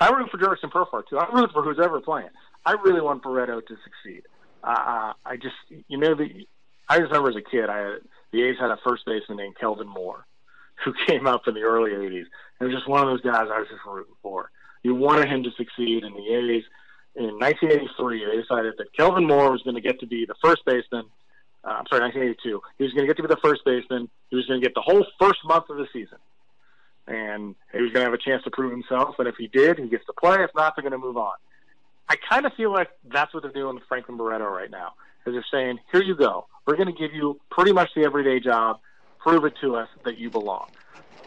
I'm 0.00 0.14
rooting 0.14 0.30
for 0.30 0.38
Jurickson 0.38 0.72
Profar 0.72 1.02
too. 1.08 1.18
I'm 1.18 1.34
rooting 1.34 1.52
for 1.52 1.62
who's 1.62 1.78
ever 1.82 2.00
playing. 2.00 2.30
I 2.64 2.72
really 2.72 3.00
want 3.00 3.22
Barreto 3.22 3.60
to 3.60 3.76
succeed. 3.84 4.22
Uh, 4.62 5.12
I 5.24 5.36
just, 5.36 5.54
you 5.88 5.98
know, 5.98 6.14
the 6.14 6.46
I 6.88 6.96
remember 6.96 7.30
as 7.30 7.36
a 7.36 7.42
kid, 7.42 7.68
I 7.70 7.96
the 8.32 8.42
A's 8.42 8.58
had 8.58 8.70
a 8.70 8.78
first 8.84 9.04
baseman 9.06 9.38
named 9.38 9.56
Kelvin 9.58 9.88
Moore, 9.88 10.26
who 10.84 10.92
came 11.06 11.26
up 11.26 11.46
in 11.46 11.54
the 11.54 11.62
early 11.62 11.92
'80s. 11.92 12.26
It 12.60 12.64
was 12.64 12.74
just 12.74 12.88
one 12.88 13.00
of 13.02 13.08
those 13.08 13.22
guys 13.22 13.48
I 13.50 13.60
was 13.60 13.68
just 13.68 13.84
rooting 13.86 14.14
for. 14.22 14.50
You 14.82 14.94
wanted 14.94 15.28
him 15.28 15.42
to 15.44 15.50
succeed, 15.52 16.04
and 16.04 16.14
the 16.14 16.34
A's 16.34 16.64
in 17.16 17.38
1983 17.38 18.24
they 18.24 18.40
decided 18.40 18.74
that 18.78 18.92
Kelvin 18.92 19.26
Moore 19.26 19.50
was 19.50 19.62
going 19.62 19.74
to 19.74 19.80
get 19.80 20.00
to 20.00 20.06
be 20.06 20.26
the 20.26 20.34
first 20.42 20.64
baseman. 20.64 21.06
Uh, 21.62 21.76
I'm 21.80 21.86
sorry, 21.88 22.02
1982. 22.02 22.60
He 22.78 22.84
was 22.84 22.92
going 22.92 23.06
to 23.06 23.06
get 23.06 23.16
to 23.18 23.22
be 23.22 23.34
the 23.34 23.40
first 23.42 23.62
baseman. 23.64 24.08
He 24.30 24.36
was 24.36 24.46
going 24.46 24.60
to 24.60 24.66
get 24.66 24.74
the 24.74 24.80
whole 24.80 25.04
first 25.18 25.40
month 25.44 25.68
of 25.68 25.76
the 25.76 25.86
season 25.92 26.16
and 27.06 27.56
he 27.72 27.82
was 27.82 27.92
going 27.92 28.04
to 28.04 28.10
have 28.10 28.14
a 28.14 28.18
chance 28.18 28.42
to 28.44 28.50
prove 28.50 28.70
himself. 28.70 29.16
And 29.18 29.26
if 29.26 29.34
he 29.36 29.48
did, 29.48 29.78
he 29.78 29.88
gets 29.88 30.06
to 30.06 30.12
play. 30.12 30.42
If 30.42 30.50
not, 30.54 30.74
they're 30.76 30.82
going 30.82 30.92
to 30.92 30.98
move 30.98 31.16
on. 31.16 31.34
I 32.10 32.16
kind 32.28 32.44
of 32.44 32.52
feel 32.54 32.72
like 32.72 32.90
that's 33.04 33.32
what 33.32 33.44
they're 33.44 33.52
doing 33.52 33.76
with 33.76 33.84
Franklin 33.84 34.18
Barreto 34.18 34.46
right 34.46 34.70
now. 34.70 34.94
Is 35.24 35.32
they're 35.32 35.44
saying, 35.52 35.78
"Here 35.92 36.02
you 36.02 36.16
go. 36.16 36.48
We're 36.66 36.74
going 36.74 36.92
to 36.92 36.98
give 36.98 37.14
you 37.14 37.40
pretty 37.50 37.72
much 37.72 37.90
the 37.94 38.02
everyday 38.02 38.40
job. 38.40 38.80
Prove 39.20 39.44
it 39.44 39.54
to 39.60 39.76
us 39.76 39.88
that 40.04 40.18
you 40.18 40.28
belong." 40.28 40.70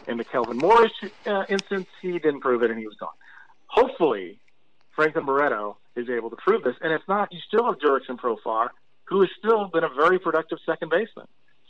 In 0.06 0.18
the 0.18 0.24
Kelvin 0.24 0.58
Morris 0.58 0.92
uh, 1.26 1.44
instance, 1.48 1.86
he 2.02 2.12
didn't 2.18 2.40
prove 2.40 2.62
it, 2.62 2.70
and 2.70 2.78
he 2.78 2.86
was 2.86 2.96
gone. 2.96 3.16
Hopefully, 3.66 4.38
Franklin 4.94 5.24
Barreto 5.24 5.78
is 5.96 6.10
able 6.10 6.28
to 6.28 6.36
prove 6.36 6.62
this. 6.62 6.76
And 6.82 6.92
if 6.92 7.00
not, 7.08 7.32
you 7.32 7.40
still 7.48 7.64
have 7.64 7.78
Jurickson 7.78 8.18
Profar, 8.18 8.68
who 9.04 9.22
has 9.22 9.30
still 9.38 9.68
been 9.68 9.84
a 9.84 9.88
very 9.88 10.18
productive 10.18 10.58
second 10.66 10.90
baseman. 10.90 11.26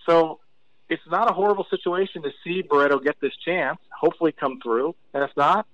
So 0.06 0.40
it's 0.88 1.06
not 1.08 1.30
a 1.30 1.34
horrible 1.34 1.66
situation 1.70 2.22
to 2.22 2.32
see 2.42 2.62
Barreto 2.62 2.98
get 2.98 3.20
this 3.20 3.36
chance, 3.44 3.78
hopefully 3.96 4.32
come 4.32 4.58
through, 4.60 4.96
and 5.12 5.22
if 5.22 5.30
not, 5.36 5.66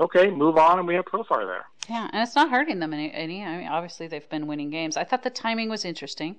okay, 0.00 0.30
move 0.30 0.56
on, 0.56 0.78
and 0.78 0.88
we 0.88 0.94
have 0.94 1.04
Profar 1.04 1.46
there. 1.46 1.66
Yeah, 1.88 2.08
and 2.12 2.22
it's 2.22 2.34
not 2.34 2.50
hurting 2.50 2.80
them 2.80 2.92
any. 2.92 3.12
any 3.12 3.44
I 3.44 3.58
mean, 3.58 3.68
obviously 3.68 4.08
they've 4.08 4.28
been 4.28 4.46
winning 4.46 4.70
games. 4.70 4.96
I 4.96 5.04
thought 5.04 5.22
the 5.22 5.30
timing 5.30 5.68
was 5.68 5.84
interesting. 5.84 6.36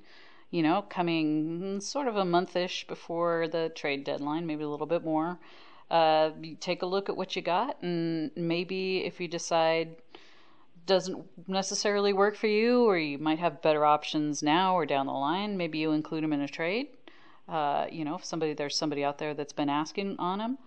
You 0.51 0.63
know, 0.63 0.83
coming 0.89 1.81
sort 1.81 2.07
of 2.07 2.15
a 2.15 2.25
monthish 2.25 2.87
before 2.87 3.47
the 3.47 3.69
trade 3.75 4.03
deadline, 4.03 4.45
maybe 4.45 4.63
a 4.63 4.69
little 4.69 4.87
bit 4.87 5.03
more. 5.03 5.39
Uh, 5.89 6.31
you 6.41 6.55
take 6.55 6.81
a 6.81 6.85
look 6.85 7.09
at 7.09 7.17
what 7.17 7.35
you 7.35 7.41
got, 7.41 7.81
and 7.81 8.31
maybe 8.35 9.05
if 9.05 9.19
you 9.19 9.27
decide 9.27 9.95
doesn't 10.85 11.25
necessarily 11.47 12.13
work 12.13 12.35
for 12.35 12.47
you, 12.47 12.83
or 12.85 12.97
you 12.97 13.17
might 13.17 13.39
have 13.39 13.61
better 13.61 13.85
options 13.85 14.41
now 14.41 14.73
or 14.73 14.85
down 14.85 15.05
the 15.05 15.13
line, 15.13 15.57
maybe 15.57 15.77
you 15.77 15.91
include 15.91 16.23
them 16.23 16.33
in 16.33 16.41
a 16.41 16.47
trade. 16.47 16.87
Uh, 17.47 17.85
you 17.91 18.03
know, 18.03 18.15
if 18.15 18.25
somebody 18.25 18.53
there's 18.53 18.75
somebody 18.75 19.03
out 19.03 19.17
there 19.17 19.33
that's 19.33 19.53
been 19.53 19.69
asking 19.69 20.15
on 20.17 20.39
them, 20.39 20.57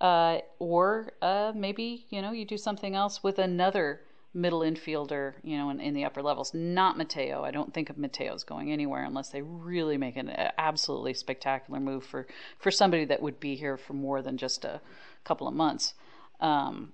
uh, 0.00 0.38
or 0.58 1.12
uh, 1.20 1.52
maybe 1.54 2.06
you 2.10 2.22
know 2.22 2.32
you 2.32 2.44
do 2.44 2.56
something 2.56 2.94
else 2.94 3.22
with 3.22 3.38
another 3.38 4.00
middle 4.32 4.60
infielder, 4.60 5.34
you 5.42 5.56
know, 5.56 5.70
in, 5.70 5.80
in 5.80 5.94
the 5.94 6.04
upper 6.04 6.22
levels. 6.22 6.54
Not 6.54 6.96
Mateo. 6.96 7.42
I 7.42 7.50
don't 7.50 7.74
think 7.74 7.90
of 7.90 7.98
Mateo's 7.98 8.44
going 8.44 8.70
anywhere 8.70 9.04
unless 9.04 9.30
they 9.30 9.42
really 9.42 9.96
make 9.96 10.16
an 10.16 10.30
absolutely 10.58 11.14
spectacular 11.14 11.80
move 11.80 12.04
for 12.04 12.26
for 12.58 12.70
somebody 12.70 13.04
that 13.06 13.22
would 13.22 13.40
be 13.40 13.56
here 13.56 13.76
for 13.76 13.94
more 13.94 14.22
than 14.22 14.36
just 14.36 14.64
a 14.64 14.80
couple 15.24 15.48
of 15.48 15.54
months. 15.54 15.94
Um, 16.40 16.92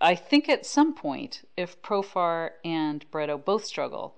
I 0.00 0.14
think 0.14 0.48
at 0.48 0.66
some 0.66 0.94
point, 0.94 1.48
if 1.56 1.80
Profar 1.80 2.50
and 2.62 3.10
Barreto 3.10 3.38
both 3.38 3.64
struggle, 3.64 4.16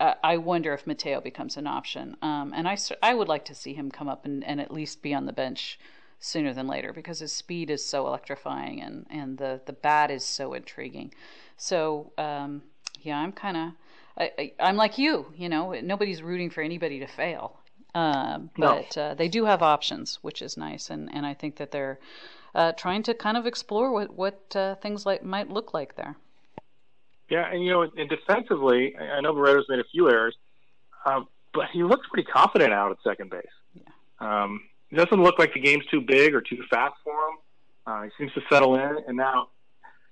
I 0.00 0.38
wonder 0.38 0.72
if 0.72 0.86
Mateo 0.86 1.20
becomes 1.20 1.56
an 1.56 1.66
option. 1.66 2.16
Um, 2.22 2.52
and 2.56 2.66
I, 2.66 2.76
I 3.02 3.14
would 3.14 3.28
like 3.28 3.44
to 3.44 3.54
see 3.54 3.74
him 3.74 3.90
come 3.90 4.08
up 4.08 4.24
and, 4.24 4.42
and 4.44 4.60
at 4.60 4.72
least 4.72 5.02
be 5.02 5.12
on 5.12 5.26
the 5.26 5.32
bench 5.32 5.78
sooner 6.18 6.52
than 6.52 6.66
later 6.66 6.92
because 6.92 7.20
his 7.20 7.32
speed 7.32 7.70
is 7.70 7.84
so 7.84 8.06
electrifying 8.06 8.80
and, 8.80 9.06
and 9.10 9.38
the, 9.38 9.60
the 9.66 9.72
bat 9.72 10.10
is 10.10 10.24
so 10.24 10.54
intriguing. 10.54 11.12
So, 11.60 12.12
um, 12.16 12.62
yeah, 13.02 13.18
I'm 13.18 13.32
kind 13.32 13.56
of, 13.56 13.72
I, 14.16 14.52
am 14.58 14.76
like 14.76 14.96
you, 14.96 15.26
you 15.36 15.50
know, 15.50 15.72
nobody's 15.82 16.22
rooting 16.22 16.48
for 16.48 16.62
anybody 16.62 17.00
to 17.00 17.06
fail. 17.06 17.60
Uh, 17.94 18.38
but 18.56 18.96
no. 18.96 19.02
uh, 19.02 19.14
they 19.14 19.28
do 19.28 19.44
have 19.44 19.60
options, 19.62 20.18
which 20.22 20.40
is 20.40 20.56
nice. 20.56 20.88
And, 20.88 21.14
and 21.14 21.26
I 21.26 21.34
think 21.34 21.56
that 21.56 21.70
they're 21.70 21.98
uh, 22.54 22.72
trying 22.72 23.02
to 23.02 23.14
kind 23.14 23.36
of 23.36 23.44
explore 23.44 23.92
what, 23.92 24.16
what 24.16 24.56
uh, 24.56 24.76
things 24.76 25.04
like 25.04 25.22
might 25.22 25.50
look 25.50 25.74
like 25.74 25.96
there. 25.96 26.16
Yeah, 27.28 27.50
and 27.52 27.62
you 27.62 27.70
know, 27.70 27.82
and 27.82 28.08
defensively, 28.08 28.96
I 28.96 29.20
know 29.20 29.34
Barreto's 29.34 29.66
made 29.68 29.80
a 29.80 29.84
few 29.92 30.08
errors, 30.08 30.36
um, 31.04 31.28
but 31.52 31.66
he 31.72 31.84
looks 31.84 32.06
pretty 32.10 32.26
confident 32.26 32.72
out 32.72 32.90
at 32.90 32.96
second 33.04 33.30
base. 33.30 33.44
Yeah. 33.74 33.82
Um, 34.18 34.62
it 34.90 34.96
doesn't 34.96 35.22
look 35.22 35.38
like 35.38 35.52
the 35.52 35.60
game's 35.60 35.84
too 35.86 36.00
big 36.00 36.34
or 36.34 36.40
too 36.40 36.58
fast 36.70 36.94
for 37.04 37.12
him. 37.12 37.36
Uh, 37.86 38.02
he 38.02 38.10
seems 38.18 38.32
to 38.32 38.40
settle 38.50 38.74
in, 38.76 38.96
and 39.06 39.16
now 39.16 39.48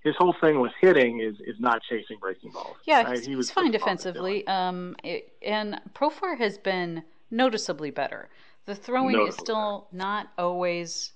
his 0.08 0.16
whole 0.16 0.34
thing 0.40 0.60
with 0.60 0.72
hitting 0.80 1.20
is 1.20 1.36
is 1.40 1.60
not 1.60 1.82
chasing 1.88 2.18
breaking 2.18 2.50
balls. 2.50 2.76
Yeah, 2.84 3.02
right? 3.02 3.20
he 3.20 3.36
was 3.36 3.50
fine 3.50 3.70
defensively. 3.70 4.46
Um, 4.46 4.96
it, 5.04 5.32
and 5.42 5.80
Profar 5.94 6.36
has 6.38 6.58
been 6.58 7.04
noticeably 7.30 7.90
better. 7.90 8.28
The 8.64 8.74
throwing 8.74 9.12
noticeably 9.12 9.28
is 9.28 9.34
still 9.36 9.86
better. 9.90 9.98
not 9.98 10.28
always, 10.38 11.12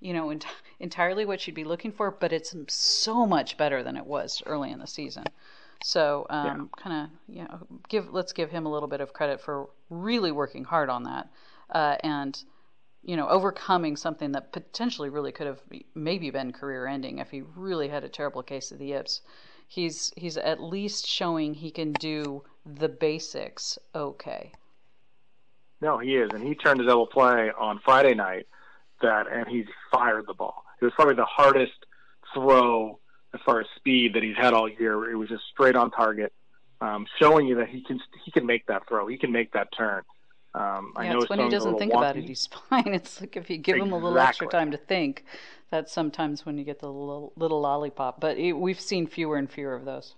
you 0.00 0.12
know, 0.12 0.30
ent- 0.30 0.46
entirely 0.80 1.24
what 1.24 1.46
you'd 1.46 1.54
be 1.54 1.64
looking 1.64 1.92
for, 1.92 2.10
but 2.10 2.32
it's 2.32 2.54
so 2.68 3.26
much 3.26 3.56
better 3.56 3.82
than 3.82 3.96
it 3.96 4.06
was 4.06 4.42
early 4.46 4.70
in 4.70 4.78
the 4.78 4.86
season. 4.86 5.24
So, 5.82 6.26
um, 6.28 6.46
yeah. 6.46 6.82
kind 6.82 7.04
of, 7.04 7.34
you 7.34 7.42
know, 7.44 7.58
give 7.88 8.12
let's 8.12 8.32
give 8.32 8.50
him 8.50 8.66
a 8.66 8.72
little 8.72 8.88
bit 8.88 9.00
of 9.00 9.12
credit 9.12 9.40
for 9.40 9.68
really 9.90 10.32
working 10.32 10.64
hard 10.64 10.90
on 10.90 11.04
that, 11.04 11.30
uh, 11.70 11.96
and 12.02 12.42
you 13.02 13.16
know, 13.16 13.28
overcoming 13.28 13.96
something 13.96 14.32
that 14.32 14.52
potentially 14.52 15.08
really 15.08 15.32
could 15.32 15.46
have 15.46 15.60
maybe 15.94 16.30
been 16.30 16.52
career 16.52 16.86
ending 16.86 17.18
if 17.18 17.30
he 17.30 17.42
really 17.54 17.88
had 17.88 18.04
a 18.04 18.08
terrible 18.08 18.42
case 18.42 18.70
of 18.70 18.78
the 18.78 18.86
yips. 18.86 19.22
He's 19.68 20.12
he's 20.16 20.36
at 20.36 20.62
least 20.62 21.06
showing 21.06 21.54
he 21.54 21.70
can 21.70 21.92
do 21.92 22.42
the 22.66 22.88
basics 22.88 23.78
okay. 23.94 24.52
No, 25.80 25.98
he 25.98 26.16
is, 26.16 26.30
and 26.34 26.42
he 26.42 26.54
turned 26.54 26.80
a 26.80 26.84
double 26.84 27.06
play 27.06 27.50
on 27.58 27.80
Friday 27.82 28.14
night 28.14 28.46
that, 29.00 29.26
and 29.32 29.48
he 29.48 29.64
fired 29.90 30.26
the 30.26 30.34
ball. 30.34 30.64
It 30.80 30.84
was 30.84 30.92
probably 30.94 31.14
the 31.14 31.24
hardest 31.24 31.86
throw 32.34 32.98
as 33.32 33.40
far 33.44 33.60
as 33.60 33.66
speed 33.76 34.14
that 34.14 34.22
he's 34.22 34.36
had 34.36 34.52
all 34.52 34.68
year. 34.68 35.10
It 35.10 35.16
was 35.16 35.28
just 35.28 35.44
straight 35.50 35.76
on 35.76 35.90
target, 35.90 36.32
um, 36.80 37.06
showing 37.18 37.46
you 37.46 37.54
that 37.56 37.68
he 37.68 37.82
can 37.82 38.00
he 38.24 38.30
can 38.30 38.44
make 38.44 38.66
that 38.66 38.86
throw. 38.88 39.06
He 39.06 39.16
can 39.16 39.32
make 39.32 39.52
that 39.52 39.68
turn. 39.76 40.02
Um, 40.54 40.92
I 40.96 41.04
yeah, 41.04 41.12
know 41.12 41.20
it's 41.20 41.30
when 41.30 41.38
he 41.38 41.48
doesn't 41.48 41.78
think 41.78 41.92
wonky. 41.92 41.98
about 41.98 42.16
it, 42.16 42.24
he's 42.24 42.48
fine. 42.70 42.88
It's 42.88 43.20
like 43.20 43.36
if 43.36 43.48
you 43.48 43.56
give 43.56 43.76
exactly. 43.76 43.88
him 43.88 43.92
a 43.92 44.04
little 44.04 44.18
extra 44.18 44.48
time 44.48 44.70
to 44.72 44.76
think, 44.76 45.24
that's 45.70 45.92
sometimes 45.92 46.44
when 46.44 46.58
you 46.58 46.64
get 46.64 46.80
the 46.80 46.88
little, 46.88 47.32
little 47.36 47.60
lollipop. 47.60 48.20
But 48.20 48.36
it, 48.36 48.52
we've 48.52 48.80
seen 48.80 49.06
fewer 49.06 49.36
and 49.36 49.50
fewer 49.50 49.74
of 49.74 49.84
those. 49.84 50.14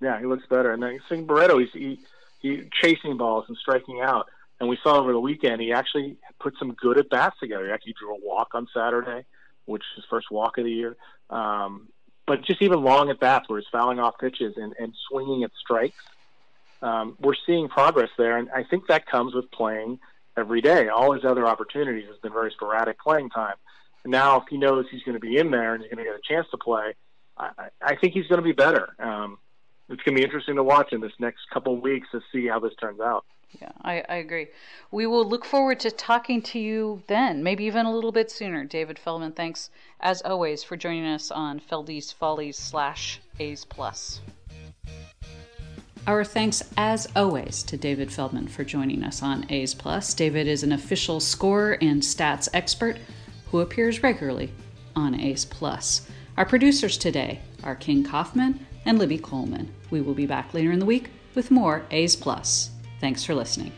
Yeah, 0.00 0.18
he 0.18 0.26
looks 0.26 0.46
better. 0.48 0.72
And 0.72 0.82
then 0.82 0.98
seeing 1.08 1.26
Barreto, 1.26 1.58
he's 1.58 1.68
he, 1.72 1.98
he 2.40 2.68
chasing 2.82 3.16
balls 3.16 3.44
and 3.48 3.56
striking 3.56 4.00
out. 4.00 4.26
And 4.60 4.68
we 4.68 4.78
saw 4.82 4.98
over 4.98 5.12
the 5.12 5.20
weekend 5.20 5.60
he 5.60 5.72
actually 5.72 6.16
put 6.40 6.54
some 6.58 6.72
good 6.72 6.98
at 6.98 7.10
bats 7.10 7.36
together. 7.38 7.66
He 7.66 7.72
actually 7.72 7.94
drew 7.98 8.14
a 8.14 8.18
walk 8.22 8.54
on 8.54 8.66
Saturday, 8.72 9.26
which 9.66 9.82
is 9.82 9.96
his 9.96 10.04
first 10.08 10.30
walk 10.30 10.58
of 10.58 10.64
the 10.64 10.70
year. 10.70 10.96
Um, 11.28 11.88
but 12.26 12.42
just 12.44 12.62
even 12.62 12.82
long 12.82 13.10
at 13.10 13.20
bats 13.20 13.48
where 13.48 13.58
he's 13.58 13.68
fouling 13.70 13.98
off 13.98 14.14
pitches 14.18 14.54
and, 14.56 14.72
and 14.78 14.94
swinging 15.08 15.44
at 15.44 15.50
strikes 15.60 16.02
um, 16.84 17.16
we're 17.18 17.34
seeing 17.46 17.68
progress 17.68 18.10
there, 18.18 18.36
and 18.36 18.50
I 18.50 18.62
think 18.62 18.88
that 18.88 19.06
comes 19.06 19.34
with 19.34 19.50
playing 19.50 19.98
every 20.36 20.60
day. 20.60 20.88
All 20.88 21.12
his 21.12 21.24
other 21.24 21.46
opportunities 21.46 22.06
has 22.08 22.18
been 22.18 22.32
very 22.32 22.50
sporadic 22.50 23.00
playing 23.00 23.30
time. 23.30 23.54
And 24.04 24.10
now, 24.10 24.40
if 24.40 24.44
he 24.50 24.58
knows 24.58 24.84
he's 24.90 25.02
going 25.02 25.14
to 25.14 25.20
be 25.20 25.38
in 25.38 25.50
there 25.50 25.72
and 25.72 25.82
he's 25.82 25.90
going 25.90 26.04
to 26.04 26.10
get 26.10 26.18
a 26.18 26.22
chance 26.22 26.46
to 26.50 26.58
play, 26.58 26.92
I, 27.38 27.68
I 27.80 27.96
think 27.96 28.12
he's 28.12 28.26
going 28.26 28.40
to 28.40 28.44
be 28.44 28.52
better. 28.52 28.94
Um, 28.98 29.38
it's 29.88 30.02
going 30.02 30.14
to 30.14 30.20
be 30.20 30.24
interesting 30.24 30.56
to 30.56 30.62
watch 30.62 30.92
in 30.92 31.00
this 31.00 31.12
next 31.18 31.40
couple 31.52 31.74
of 31.74 31.80
weeks 31.80 32.08
to 32.12 32.20
see 32.30 32.46
how 32.46 32.60
this 32.60 32.74
turns 32.78 33.00
out. 33.00 33.24
Yeah, 33.60 33.70
I, 33.82 34.04
I 34.08 34.16
agree. 34.16 34.48
We 34.90 35.06
will 35.06 35.26
look 35.26 35.44
forward 35.44 35.80
to 35.80 35.90
talking 35.90 36.42
to 36.42 36.58
you 36.58 37.02
then, 37.06 37.42
maybe 37.42 37.64
even 37.64 37.86
a 37.86 37.94
little 37.94 38.12
bit 38.12 38.30
sooner. 38.30 38.64
David 38.64 38.98
Feldman, 38.98 39.32
thanks 39.32 39.70
as 40.00 40.20
always 40.22 40.62
for 40.62 40.76
joining 40.76 41.06
us 41.06 41.30
on 41.30 41.60
Feldy's 41.60 42.12
Follies 42.12 42.58
slash 42.58 43.20
A's 43.38 43.64
Plus. 43.64 44.20
Our 46.06 46.22
thanks, 46.22 46.62
as 46.76 47.08
always, 47.16 47.62
to 47.62 47.78
David 47.78 48.12
Feldman 48.12 48.48
for 48.48 48.62
joining 48.62 49.02
us 49.04 49.22
on 49.22 49.46
A's 49.50 49.72
Plus. 49.74 50.12
David 50.12 50.46
is 50.46 50.62
an 50.62 50.72
official 50.72 51.18
scorer 51.18 51.78
and 51.80 52.02
stats 52.02 52.46
expert 52.52 52.98
who 53.50 53.60
appears 53.60 54.02
regularly 54.02 54.52
on 54.94 55.18
A's 55.18 55.46
Plus. 55.46 56.06
Our 56.36 56.44
producers 56.44 56.98
today 56.98 57.40
are 57.62 57.74
King 57.74 58.04
Kaufman 58.04 58.66
and 58.84 58.98
Libby 58.98 59.16
Coleman. 59.16 59.72
We 59.88 60.02
will 60.02 60.12
be 60.12 60.26
back 60.26 60.52
later 60.52 60.72
in 60.72 60.78
the 60.78 60.84
week 60.84 61.08
with 61.34 61.50
more 61.50 61.86
A's 61.90 62.16
Plus. 62.16 62.68
Thanks 63.00 63.24
for 63.24 63.34
listening. 63.34 63.72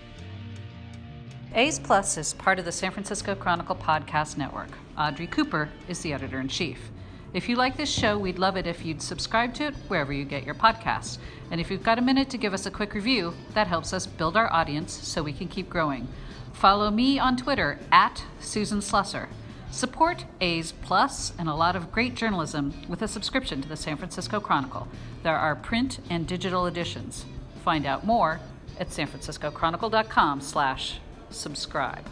A's 1.55 1.79
Plus 1.79 2.19
is 2.19 2.35
part 2.35 2.59
of 2.59 2.65
the 2.65 2.73
San 2.73 2.91
Francisco 2.91 3.37
Chronicle 3.37 3.77
Podcast 3.77 4.37
Network. 4.37 4.71
Audrey 4.99 5.29
Cooper 5.29 5.69
is 5.87 6.01
the 6.01 6.13
editor 6.13 6.41
in 6.41 6.49
chief. 6.49 6.91
If 7.33 7.49
you 7.49 7.57
like 7.57 7.77
this 7.77 7.91
show, 7.91 8.19
we'd 8.19 8.39
love 8.39 8.57
it 8.57 8.67
if 8.67 8.85
you'd 8.85 9.03
subscribe 9.03 9.53
to 9.55 9.65
it 9.65 9.75
wherever 9.89 10.13
you 10.13 10.25
get 10.25 10.45
your 10.45 10.55
podcasts. 10.55 11.19
And 11.51 11.61
if 11.61 11.71
you've 11.71 11.83
got 11.83 11.99
a 11.99 12.03
minute 12.03 12.31
to 12.31 12.39
give 12.39 12.55
us 12.55 12.67
a 12.67 12.71
quick 12.71 12.95
review, 12.95 13.35
that 13.55 13.67
helps 13.67 13.93
us 13.93 14.07
build 14.07 14.37
our 14.37 14.53
audience 14.53 14.93
so 14.93 15.23
we 15.23 15.33
can 15.33 15.49
keep 15.49 15.69
growing. 15.69 16.09
Follow 16.53 16.91
me 16.91 17.19
on 17.19 17.37
Twitter 17.37 17.79
at 17.93 18.25
Susan 18.41 18.79
Slusser. 18.79 19.29
Support 19.71 20.25
A's 20.41 20.73
Plus 20.73 21.33
and 21.39 21.49
a 21.49 21.55
lot 21.55 21.77
of 21.77 21.93
great 21.93 22.15
journalism 22.15 22.73
with 22.89 23.03
a 23.03 23.09
subscription 23.09 23.61
to 23.61 23.69
the 23.69 23.77
San 23.77 23.97
Francisco 23.97 24.41
Chronicle. 24.41 24.89
There 25.23 25.37
are 25.37 25.55
print 25.55 25.99
and 26.09 26.27
digital 26.27 26.67
editions. 26.67 27.27
Find 27.63 27.85
out 27.85 28.07
more 28.07 28.41
at 28.79 28.89
sanfranciscochronicle.com 28.89 30.41
slash 30.41 31.01
subscribe. 31.31 32.09